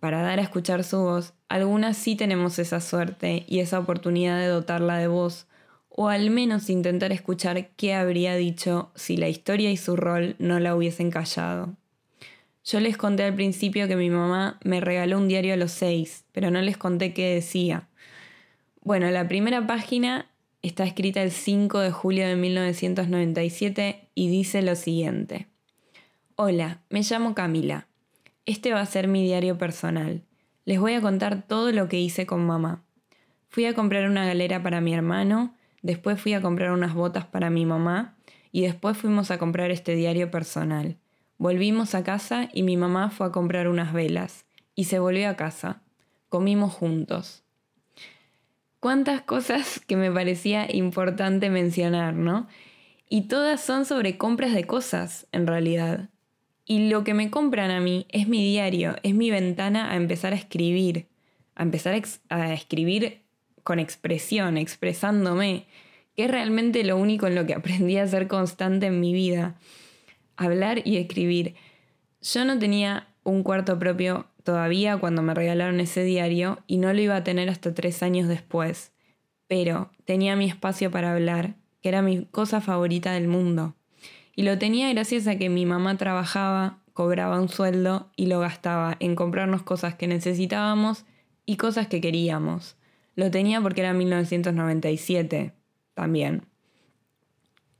para 0.00 0.22
dar 0.22 0.38
a 0.38 0.42
escuchar 0.42 0.82
su 0.82 0.98
voz, 0.98 1.34
algunas 1.48 1.96
sí 1.96 2.16
tenemos 2.16 2.58
esa 2.58 2.80
suerte 2.80 3.44
y 3.46 3.60
esa 3.60 3.78
oportunidad 3.78 4.38
de 4.38 4.46
dotarla 4.46 4.96
de 4.96 5.06
voz, 5.06 5.46
o 5.88 6.08
al 6.08 6.30
menos 6.30 6.68
intentar 6.68 7.12
escuchar 7.12 7.68
qué 7.76 7.94
habría 7.94 8.34
dicho 8.34 8.90
si 8.94 9.16
la 9.16 9.28
historia 9.28 9.70
y 9.70 9.76
su 9.76 9.94
rol 9.94 10.34
no 10.38 10.58
la 10.58 10.74
hubiesen 10.74 11.10
callado. 11.10 11.76
Yo 12.70 12.80
les 12.80 12.98
conté 12.98 13.22
al 13.24 13.34
principio 13.34 13.88
que 13.88 13.96
mi 13.96 14.10
mamá 14.10 14.58
me 14.62 14.82
regaló 14.82 15.16
un 15.16 15.26
diario 15.26 15.54
a 15.54 15.56
los 15.56 15.72
seis, 15.72 16.26
pero 16.32 16.50
no 16.50 16.60
les 16.60 16.76
conté 16.76 17.14
qué 17.14 17.32
decía. 17.32 17.88
Bueno, 18.82 19.10
la 19.10 19.26
primera 19.26 19.66
página 19.66 20.26
está 20.60 20.84
escrita 20.84 21.22
el 21.22 21.30
5 21.30 21.78
de 21.78 21.90
julio 21.90 22.28
de 22.28 22.36
1997 22.36 24.10
y 24.14 24.28
dice 24.28 24.60
lo 24.60 24.76
siguiente. 24.76 25.46
Hola, 26.36 26.82
me 26.90 27.00
llamo 27.00 27.34
Camila. 27.34 27.86
Este 28.44 28.74
va 28.74 28.82
a 28.82 28.86
ser 28.86 29.08
mi 29.08 29.24
diario 29.24 29.56
personal. 29.56 30.20
Les 30.66 30.78
voy 30.78 30.92
a 30.92 31.00
contar 31.00 31.46
todo 31.46 31.72
lo 31.72 31.88
que 31.88 31.98
hice 31.98 32.26
con 32.26 32.44
mamá. 32.44 32.84
Fui 33.48 33.64
a 33.64 33.74
comprar 33.74 34.10
una 34.10 34.26
galera 34.26 34.62
para 34.62 34.82
mi 34.82 34.92
hermano, 34.92 35.54
después 35.80 36.20
fui 36.20 36.34
a 36.34 36.42
comprar 36.42 36.72
unas 36.72 36.92
botas 36.92 37.24
para 37.24 37.48
mi 37.48 37.64
mamá 37.64 38.18
y 38.52 38.60
después 38.60 38.98
fuimos 38.98 39.30
a 39.30 39.38
comprar 39.38 39.70
este 39.70 39.94
diario 39.94 40.30
personal. 40.30 40.98
Volvimos 41.38 41.94
a 41.94 42.02
casa 42.02 42.48
y 42.52 42.64
mi 42.64 42.76
mamá 42.76 43.10
fue 43.10 43.28
a 43.28 43.32
comprar 43.32 43.68
unas 43.68 43.92
velas 43.92 44.44
y 44.74 44.84
se 44.84 44.98
volvió 44.98 45.28
a 45.28 45.36
casa. 45.36 45.82
Comimos 46.28 46.74
juntos. 46.74 47.44
Cuántas 48.80 49.22
cosas 49.22 49.80
que 49.86 49.96
me 49.96 50.10
parecía 50.10 50.66
importante 50.74 51.48
mencionar, 51.48 52.14
¿no? 52.14 52.48
Y 53.08 53.22
todas 53.22 53.60
son 53.60 53.86
sobre 53.86 54.18
compras 54.18 54.52
de 54.52 54.64
cosas, 54.64 55.26
en 55.32 55.46
realidad. 55.46 56.10
Y 56.64 56.90
lo 56.90 57.04
que 57.04 57.14
me 57.14 57.30
compran 57.30 57.70
a 57.70 57.80
mí 57.80 58.06
es 58.10 58.28
mi 58.28 58.44
diario, 58.44 58.96
es 59.02 59.14
mi 59.14 59.30
ventana 59.30 59.92
a 59.92 59.96
empezar 59.96 60.32
a 60.32 60.36
escribir, 60.36 61.06
a 61.54 61.62
empezar 61.62 62.00
a, 62.28 62.52
escribir 62.52 63.22
con 63.62 63.78
expresión, 63.78 64.58
expresándome, 64.58 65.66
que 66.14 66.24
es 66.24 66.30
realmente 66.30 66.84
lo 66.84 66.96
único 66.96 67.26
en 67.26 67.36
lo 67.36 67.46
que 67.46 67.54
aprendí 67.54 67.96
a 67.96 68.06
ser 68.06 68.28
constante 68.28 68.86
en 68.86 69.00
mi 69.00 69.12
vida, 69.14 69.56
hablar 70.38 70.80
y 70.86 70.96
escribir. 70.96 71.54
Yo 72.22 72.44
no 72.44 72.58
tenía 72.58 73.08
un 73.24 73.42
cuarto 73.42 73.78
propio 73.78 74.26
todavía 74.42 74.96
cuando 74.96 75.20
me 75.20 75.34
regalaron 75.34 75.80
ese 75.80 76.02
diario 76.04 76.60
y 76.66 76.78
no 76.78 76.92
lo 76.94 77.00
iba 77.00 77.16
a 77.16 77.24
tener 77.24 77.50
hasta 77.50 77.74
tres 77.74 78.02
años 78.02 78.28
después, 78.28 78.92
pero 79.46 79.90
tenía 80.04 80.36
mi 80.36 80.46
espacio 80.46 80.90
para 80.90 81.12
hablar, 81.12 81.56
que 81.82 81.90
era 81.90 82.00
mi 82.00 82.24
cosa 82.24 82.62
favorita 82.62 83.12
del 83.12 83.28
mundo. 83.28 83.74
Y 84.34 84.44
lo 84.44 84.56
tenía 84.56 84.88
gracias 84.92 85.26
a 85.26 85.36
que 85.36 85.50
mi 85.50 85.66
mamá 85.66 85.96
trabajaba, 85.96 86.78
cobraba 86.94 87.40
un 87.40 87.48
sueldo 87.48 88.10
y 88.16 88.26
lo 88.26 88.40
gastaba 88.40 88.96
en 89.00 89.14
comprarnos 89.16 89.62
cosas 89.62 89.96
que 89.96 90.06
necesitábamos 90.06 91.04
y 91.44 91.56
cosas 91.56 91.88
que 91.88 92.00
queríamos. 92.00 92.76
Lo 93.16 93.30
tenía 93.30 93.60
porque 93.60 93.80
era 93.80 93.92
1997 93.92 95.52
también. 95.94 96.42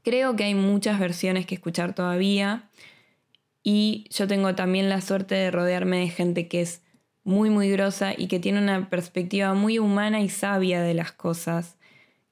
Creo 0.02 0.36
que 0.36 0.44
hay 0.44 0.54
muchas 0.54 0.98
versiones 0.98 1.46
que 1.46 1.54
escuchar 1.54 1.94
todavía 1.94 2.70
y 3.62 4.06
yo 4.10 4.26
tengo 4.26 4.54
también 4.54 4.88
la 4.88 5.00
suerte 5.00 5.34
de 5.34 5.50
rodearme 5.50 5.98
de 6.00 6.08
gente 6.08 6.48
que 6.48 6.60
es 6.62 6.82
muy 7.24 7.50
muy 7.50 7.70
grosa 7.70 8.14
y 8.16 8.28
que 8.28 8.40
tiene 8.40 8.60
una 8.60 8.88
perspectiva 8.88 9.52
muy 9.52 9.78
humana 9.78 10.20
y 10.20 10.30
sabia 10.30 10.80
de 10.80 10.94
las 10.94 11.12
cosas. 11.12 11.76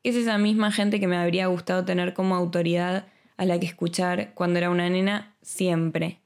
Es 0.02 0.16
esa 0.16 0.38
misma 0.38 0.72
gente 0.72 1.00
que 1.00 1.08
me 1.08 1.16
habría 1.18 1.48
gustado 1.48 1.84
tener 1.84 2.14
como 2.14 2.34
autoridad 2.34 3.06
a 3.36 3.44
la 3.44 3.60
que 3.60 3.66
escuchar 3.66 4.32
cuando 4.34 4.58
era 4.58 4.70
una 4.70 4.88
nena 4.88 5.36
siempre. 5.42 6.20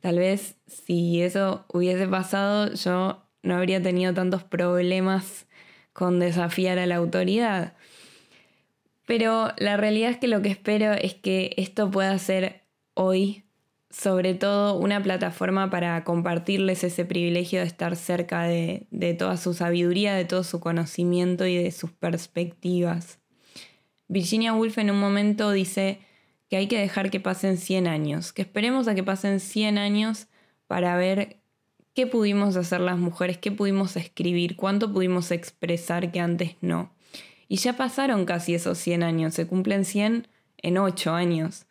Tal 0.00 0.18
vez 0.18 0.56
si 0.66 1.22
eso 1.22 1.64
hubiese 1.72 2.06
pasado 2.06 2.72
yo 2.74 3.24
no 3.42 3.56
habría 3.56 3.82
tenido 3.82 4.14
tantos 4.14 4.44
problemas 4.44 5.46
con 5.92 6.20
desafiar 6.20 6.78
a 6.78 6.86
la 6.86 6.96
autoridad. 6.96 7.74
Pero 9.06 9.52
la 9.58 9.76
realidad 9.76 10.10
es 10.10 10.18
que 10.18 10.28
lo 10.28 10.42
que 10.42 10.48
espero 10.48 10.92
es 10.92 11.14
que 11.14 11.54
esto 11.56 11.90
pueda 11.90 12.18
ser 12.18 12.62
hoy, 12.94 13.44
sobre 13.90 14.34
todo, 14.34 14.78
una 14.78 15.02
plataforma 15.02 15.70
para 15.70 16.02
compartirles 16.04 16.84
ese 16.84 17.04
privilegio 17.04 17.60
de 17.60 17.66
estar 17.66 17.96
cerca 17.96 18.44
de, 18.44 18.86
de 18.90 19.14
toda 19.14 19.36
su 19.36 19.54
sabiduría, 19.54 20.14
de 20.14 20.24
todo 20.24 20.42
su 20.42 20.60
conocimiento 20.60 21.46
y 21.46 21.56
de 21.56 21.70
sus 21.70 21.92
perspectivas. 21.92 23.18
Virginia 24.08 24.54
Woolf 24.54 24.78
en 24.78 24.90
un 24.90 25.00
momento 25.00 25.50
dice, 25.50 26.00
que 26.48 26.56
hay 26.56 26.68
que 26.68 26.78
dejar 26.78 27.10
que 27.10 27.20
pasen 27.20 27.56
100 27.56 27.86
años, 27.86 28.32
que 28.32 28.42
esperemos 28.42 28.88
a 28.88 28.94
que 28.94 29.02
pasen 29.02 29.40
100 29.40 29.78
años 29.78 30.28
para 30.66 30.96
ver 30.96 31.40
qué 31.94 32.06
pudimos 32.06 32.56
hacer 32.56 32.80
las 32.80 32.98
mujeres, 32.98 33.38
qué 33.38 33.52
pudimos 33.52 33.96
escribir, 33.96 34.56
cuánto 34.56 34.92
pudimos 34.92 35.30
expresar 35.30 36.12
que 36.12 36.20
antes 36.20 36.56
no. 36.60 36.93
Y 37.54 37.58
ya 37.58 37.76
pasaron 37.76 38.24
casi 38.24 38.52
esos 38.52 38.78
100 38.78 39.04
años, 39.04 39.32
se 39.32 39.46
cumplen 39.46 39.84
100 39.84 40.26
en 40.58 40.76
8 40.76 41.14
años. 41.14 41.66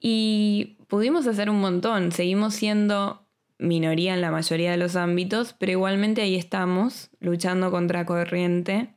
Y 0.00 0.78
pudimos 0.86 1.26
hacer 1.26 1.50
un 1.50 1.60
montón, 1.60 2.10
seguimos 2.10 2.54
siendo 2.54 3.26
minoría 3.58 4.14
en 4.14 4.22
la 4.22 4.30
mayoría 4.30 4.70
de 4.70 4.78
los 4.78 4.96
ámbitos, 4.96 5.54
pero 5.58 5.72
igualmente 5.72 6.22
ahí 6.22 6.36
estamos, 6.36 7.10
luchando 7.20 7.70
contra 7.70 8.06
corriente. 8.06 8.88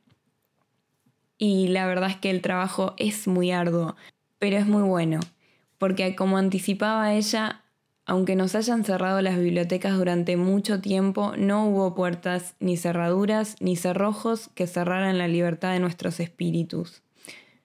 Y 1.38 1.68
la 1.68 1.86
verdad 1.86 2.12
es 2.12 2.16
que 2.16 2.30
el 2.30 2.42
trabajo 2.42 2.94
es 2.96 3.28
muy 3.28 3.52
arduo 3.52 3.98
pero 4.40 4.56
es 4.56 4.66
muy 4.66 4.84
bueno, 4.84 5.20
porque 5.78 6.16
como 6.16 6.38
anticipaba 6.38 7.14
ella, 7.14 7.61
aunque 8.12 8.36
nos 8.36 8.56
hayan 8.56 8.84
cerrado 8.84 9.22
las 9.22 9.38
bibliotecas 9.38 9.98
durante 9.98 10.36
mucho 10.36 10.82
tiempo, 10.82 11.32
no 11.38 11.68
hubo 11.68 11.96
puertas, 11.96 12.56
ni 12.60 12.76
cerraduras, 12.76 13.56
ni 13.62 13.78
cerrojos 13.78 14.50
que 14.54 14.68
cerraran 14.68 15.18
la 15.18 15.30
libertad 15.30 15.72
de 15.72 15.80
nuestros 15.80 16.20
espíritus. 16.20 17.04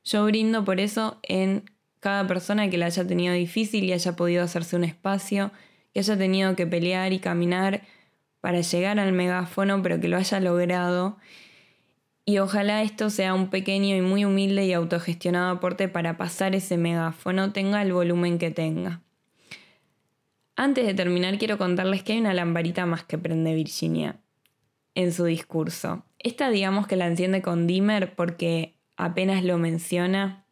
Yo 0.05 0.25
brindo 0.25 0.65
por 0.65 0.79
eso 0.79 1.19
en 1.25 1.69
cada 1.99 2.29
persona 2.29 2.71
que 2.71 2.79
la 2.79 2.87
haya 2.87 3.05
tenido 3.05 3.35
difícil 3.35 3.83
y 3.83 3.93
haya 3.93 4.15
podido 4.15 4.45
hacerse 4.45 4.77
un 4.77 4.85
espacio, 4.85 5.51
que 5.93 5.99
haya 5.99 6.17
tenido 6.17 6.55
que 6.55 6.69
pelear 6.69 7.13
y 7.13 7.19
caminar 7.19 7.83
para 8.41 8.61
llegar 8.61 9.01
al 9.01 9.13
megáfono, 9.13 9.83
pero 9.83 9.99
que 9.99 10.07
lo 10.07 10.17
haya 10.17 10.39
logrado 10.39 11.17
y 12.25 12.39
ojalá 12.39 12.83
esto 12.83 13.11
sea 13.11 13.35
un 13.35 13.51
pequeño 13.51 13.97
y 13.97 14.01
muy 14.01 14.25
humilde 14.25 14.65
y 14.65 14.73
autogestionado 14.73 15.51
aporte 15.51 15.89
para 15.89 16.17
pasar 16.17 16.55
ese 16.55 16.77
megáfono, 16.77 17.53
tenga 17.53 17.83
el 17.83 17.93
volumen 17.93 18.39
que 18.39 18.53
tenga. 18.53 19.03
Antes 20.57 20.87
de 20.87 20.95
terminar, 20.95 21.37
quiero 21.39 21.59
contarles 21.59 22.03
que 22.03 22.15
hay 22.15 22.21
una 22.21 22.33
lamparita 22.33 22.87
más 22.87 23.05
que 23.05 23.19
prende 23.19 23.55
Virginia 23.55 24.17
en 24.95 25.13
su 25.13 25.25
discurso. 25.25 26.05
Esta 26.19 26.49
digamos 26.49 26.87
que 26.87 26.97
la 26.97 27.07
enciende 27.07 27.43
con 27.43 27.67
dimmer 27.67 28.15
porque 28.15 28.75
apenas 28.97 29.45
lo 29.45 29.59
menciona, 29.59 30.47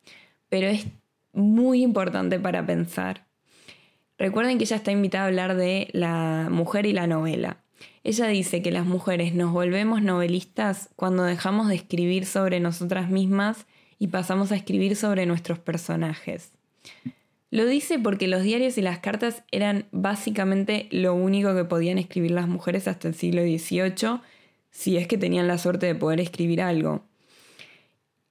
pero 0.51 0.67
es 0.67 0.87
muy 1.33 1.83
importante 1.83 2.39
para 2.39 2.65
pensar. 2.67 3.27
Recuerden 4.19 4.59
que 4.59 4.65
ella 4.65 4.77
está 4.77 4.93
invitada 4.93 5.25
a 5.25 5.29
hablar 5.29 5.57
de 5.57 5.89
la 5.93 6.49
mujer 6.51 6.85
y 6.85 6.93
la 6.93 7.07
novela. 7.07 7.65
Ella 8.05 8.27
dice 8.27 8.61
que 8.61 8.71
las 8.71 8.85
mujeres 8.85 9.35
nos 9.35 9.53
volvemos 9.53 10.03
novelistas 10.03 10.91
cuando 10.97 11.25
dejamos 11.25 11.69
de 11.69 11.77
escribir 11.77 12.27
sobre 12.27 12.61
nosotras 12.61 13.09
mismas 13.09 13.67
y 13.99 14.09
pasamos 14.09 14.53
a 14.53 14.57
escribir 14.57 14.97
sobre 14.97 15.25
nuestros 15.25 15.59
personajes. 15.59 16.53
Lo 17.55 17.67
dice 17.67 18.01
porque 18.01 18.27
los 18.27 18.43
diarios 18.43 18.79
y 18.79 18.83
las 18.83 18.99
cartas 18.99 19.45
eran 19.53 19.87
básicamente 19.93 20.89
lo 20.91 21.15
único 21.15 21.55
que 21.55 21.63
podían 21.63 21.99
escribir 21.99 22.33
las 22.33 22.49
mujeres 22.49 22.89
hasta 22.89 23.07
el 23.07 23.15
siglo 23.15 23.43
XVIII, 23.43 24.19
si 24.73 24.97
es 24.97 25.07
que 25.07 25.19
tenían 25.19 25.47
la 25.47 25.57
suerte 25.57 25.87
de 25.87 25.95
poder 25.95 26.19
escribir 26.19 26.61
algo. 26.61 27.05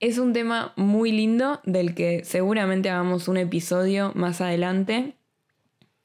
Es 0.01 0.17
un 0.17 0.33
tema 0.33 0.73
muy 0.75 1.13
lindo 1.13 1.61
del 1.63 1.95
que 1.95 2.25
seguramente 2.25 2.89
hagamos 2.89 3.29
un 3.29 3.37
episodio 3.37 4.11
más 4.13 4.41
adelante. 4.41 5.13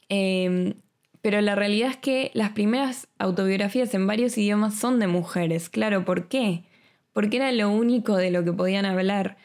Em, 0.09 0.75
pero 1.21 1.41
la 1.41 1.57
realidad 1.57 1.91
es 1.91 1.97
que 1.97 2.31
las 2.35 2.51
primeras 2.51 3.09
autobiografías 3.19 3.93
en 3.95 4.07
varios 4.07 4.39
idiomas 4.39 4.79
son 4.79 5.01
de 5.01 5.09
mujeres. 5.09 5.69
Claro, 5.69 6.05
¿por 6.05 6.29
qué? 6.29 6.63
Porque 7.13 7.39
era 7.39 7.51
lo 7.51 7.69
único 7.69 8.17
de 8.17 8.31
lo 8.31 8.45
que 8.45 8.53
podían 8.53 8.87
hablar. 8.87 9.39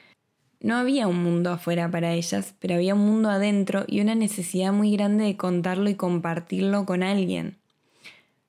No 0.64 0.78
había 0.78 1.10
un 1.10 1.22
mundo 1.22 1.52
afuera 1.52 1.92
para 1.92 2.14
ellas, 2.14 2.56
pero 2.60 2.76
había 2.76 2.96
un 2.96 3.06
mundo 3.06 3.30
adentro 3.30 3.84
y 3.86 4.00
una 4.00 4.16
necesidad 4.16 4.72
muy 4.72 4.96
grande 4.96 5.26
de 5.26 5.36
contarlo 5.36 5.90
y 5.90 5.96
compartirlo 5.96 6.86
con 6.86 7.04
alguien. 7.04 7.58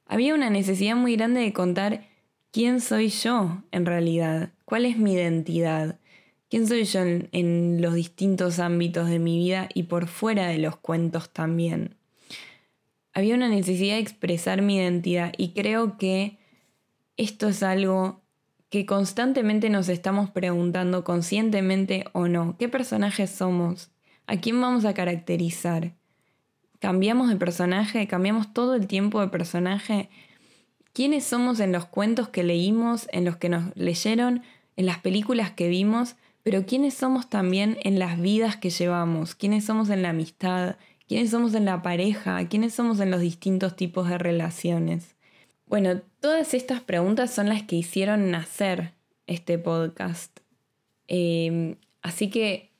Había 0.07 0.37
una 0.37 0.49
necesidad 0.49 0.95
muy 0.95 1.17
grande 1.17 1.41
de 1.41 1.53
contar 1.53 2.07
quién 2.53 2.81
soy 2.81 3.09
yo 3.09 3.65
en 3.73 3.85
realidad, 3.85 4.51
cuál 4.65 4.87
es 4.87 4.97
mi 4.97 5.15
identidad, 5.15 5.99
quién 6.49 6.69
soy 6.69 6.85
yo 6.85 7.01
en, 7.01 7.83
los 7.83 7.95
distintos 7.95 8.61
ámbitos 8.61 9.09
de 9.09 9.19
mi 9.19 9.37
vida 9.39 9.69
y 9.75 9.83
por 9.83 10.07
fuera 10.07 10.47
de 10.47 10.59
los 10.59 10.77
cuentos 10.77 11.31
también. 11.31 11.97
Había 13.13 13.35
una 13.35 13.49
necesidad 13.49 13.95
de 13.97 14.03
expresar 14.03 14.63
mi 14.63 14.77
identidad 14.77 15.33
y 15.37 15.49
creo 15.49 15.99
que 15.99 16.39
esto 17.17 17.49
es 17.49 17.65
algo 17.65 18.24
que 18.75 18.87
constantemente 18.87 19.71
nos 19.71 19.89
estamos 19.89 20.31
preguntando, 20.31 21.05
conscientemente 21.05 22.07
o 22.11 22.27
no, 22.27 22.57
¿qué 22.59 22.69
personajes 22.69 23.31
somos? 23.31 23.93
¿A 24.27 24.39
quién 24.39 24.61
vamos 24.61 24.85
a 24.85 24.95
caracterizar? 24.95 25.95
¿Cambiamos 26.81 27.29
de 27.29 27.37
personaje? 27.37 28.09
¿Cambiamos 28.09 28.53
todo 28.53 28.75
el 28.75 28.89
tiempo 28.89 29.21
de 29.21 29.29
personaje? 29.29 30.09
¿Quiénes 30.93 31.23
somos 31.23 31.61
en 31.61 31.71
los 31.71 31.85
cuentos 31.85 32.31
que 32.31 32.43
leímos, 32.43 33.07
en 33.13 33.25
los 33.25 33.37
que 33.37 33.49
nos 33.49 33.65
leyeron, 33.77 34.43
en 34.75 34.87
las 34.87 34.99
películas 34.99 35.53
que 35.53 35.69
vimos? 35.69 36.17
Pero 36.43 36.67
¿quiénes 36.67 36.95
somos 36.95 37.31
también 37.31 37.79
en 37.85 38.01
las 38.01 38.21
vidas 38.21 38.57
que 38.57 38.71
llevamos? 38.71 39.37
¿Quiénes 39.37 39.65
somos 39.65 39.89
en 39.89 40.03
la 40.03 40.09
amistad? 40.09 40.79
¿Quiénes 41.07 41.31
somos 41.31 41.55
en 41.55 41.65
la 41.65 41.81
pareja? 41.83 42.45
¿Quiénes 42.49 42.75
somos 42.75 42.99
en 42.99 43.13
los 43.13 43.21
distintos 43.21 43.77
tipos 43.77 44.09
de 44.09 44.19
relaciones? 44.19 45.15
Bueno, 45.67 46.03
todas 46.25 46.55
estas 46.55 46.81
preguntas 46.81 47.31
son 47.31 47.51
las 47.51 47.65
que 47.65 47.77
hicieron 47.77 48.31
nacer 48.31 48.93
este 49.27 49.59
podcast. 49.59 50.41
Em, 51.07 51.77
así 52.01 52.31
que 52.31 52.71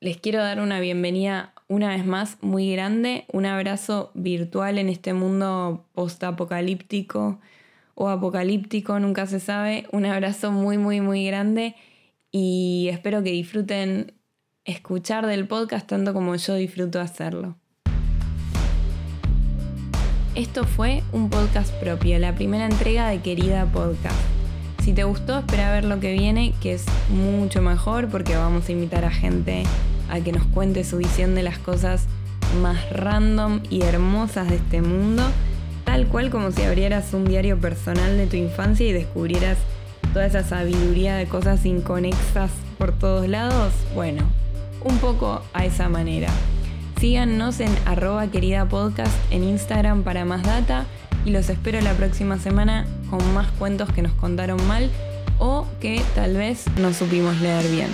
les 0.00 0.18
quiero 0.18 0.40
dar 0.40 0.60
una 0.60 0.80
bienvenida 0.80 1.54
una 1.66 1.96
vez 1.96 2.04
más 2.04 2.36
muy 2.42 2.70
grande, 2.70 3.24
un 3.32 3.46
abrazo 3.46 4.10
virtual 4.12 4.76
en 4.76 4.90
este 4.90 5.14
mundo 5.14 5.86
post-apocalíptico 5.94 7.40
o 7.94 8.10
apocalíptico, 8.10 9.00
nunca 9.00 9.24
se 9.24 9.40
sabe. 9.40 9.86
Un 9.92 10.04
abrazo 10.04 10.52
muy, 10.52 10.76
muy, 10.76 11.00
muy 11.00 11.24
grande 11.24 11.76
y 12.30 12.90
espero 12.92 13.22
que 13.22 13.30
disfruten 13.30 14.12
escuchar 14.66 15.26
del 15.26 15.48
podcast 15.48 15.86
tanto 15.86 16.12
como 16.12 16.36
yo 16.36 16.54
disfruto 16.54 17.00
hacerlo. 17.00 17.56
Esto 20.36 20.64
fue 20.64 21.02
un 21.10 21.28
podcast 21.28 21.72
propio, 21.74 22.16
la 22.20 22.36
primera 22.36 22.64
entrega 22.64 23.08
de 23.08 23.18
Querida 23.18 23.66
Podcast. 23.66 24.14
Si 24.84 24.92
te 24.92 25.02
gustó, 25.02 25.40
espera 25.40 25.72
ver 25.72 25.84
lo 25.84 25.98
que 25.98 26.12
viene, 26.12 26.54
que 26.62 26.72
es 26.74 26.86
mucho 27.08 27.60
mejor 27.62 28.08
porque 28.08 28.36
vamos 28.36 28.68
a 28.68 28.72
invitar 28.72 29.04
a 29.04 29.10
gente 29.10 29.64
a 30.08 30.20
que 30.20 30.30
nos 30.30 30.46
cuente 30.46 30.84
su 30.84 30.98
visión 30.98 31.34
de 31.34 31.42
las 31.42 31.58
cosas 31.58 32.06
más 32.62 32.78
random 32.92 33.60
y 33.70 33.82
hermosas 33.82 34.48
de 34.48 34.56
este 34.56 34.82
mundo, 34.82 35.24
tal 35.84 36.06
cual 36.06 36.30
como 36.30 36.52
si 36.52 36.62
abrieras 36.62 37.12
un 37.12 37.24
diario 37.24 37.58
personal 37.58 38.16
de 38.16 38.28
tu 38.28 38.36
infancia 38.36 38.86
y 38.86 38.92
descubrieras 38.92 39.58
toda 40.12 40.26
esa 40.26 40.44
sabiduría 40.44 41.16
de 41.16 41.26
cosas 41.26 41.66
inconexas 41.66 42.52
por 42.78 42.92
todos 42.92 43.26
lados. 43.28 43.72
Bueno, 43.96 44.22
un 44.84 44.96
poco 44.98 45.42
a 45.52 45.64
esa 45.64 45.88
manera. 45.88 46.28
Síganos 47.00 47.60
en 47.60 47.74
arroba 47.86 48.26
querida 48.26 48.68
podcast 48.68 49.14
en 49.30 49.42
Instagram 49.42 50.02
para 50.02 50.26
más 50.26 50.42
data 50.42 50.84
y 51.24 51.30
los 51.30 51.48
espero 51.48 51.80
la 51.80 51.94
próxima 51.94 52.38
semana 52.38 52.86
con 53.08 53.32
más 53.32 53.50
cuentos 53.52 53.90
que 53.90 54.02
nos 54.02 54.12
contaron 54.12 54.62
mal 54.66 54.90
o 55.38 55.66
que 55.80 56.02
tal 56.14 56.36
vez 56.36 56.66
no 56.76 56.92
supimos 56.92 57.40
leer 57.40 57.66
bien. 57.70 57.88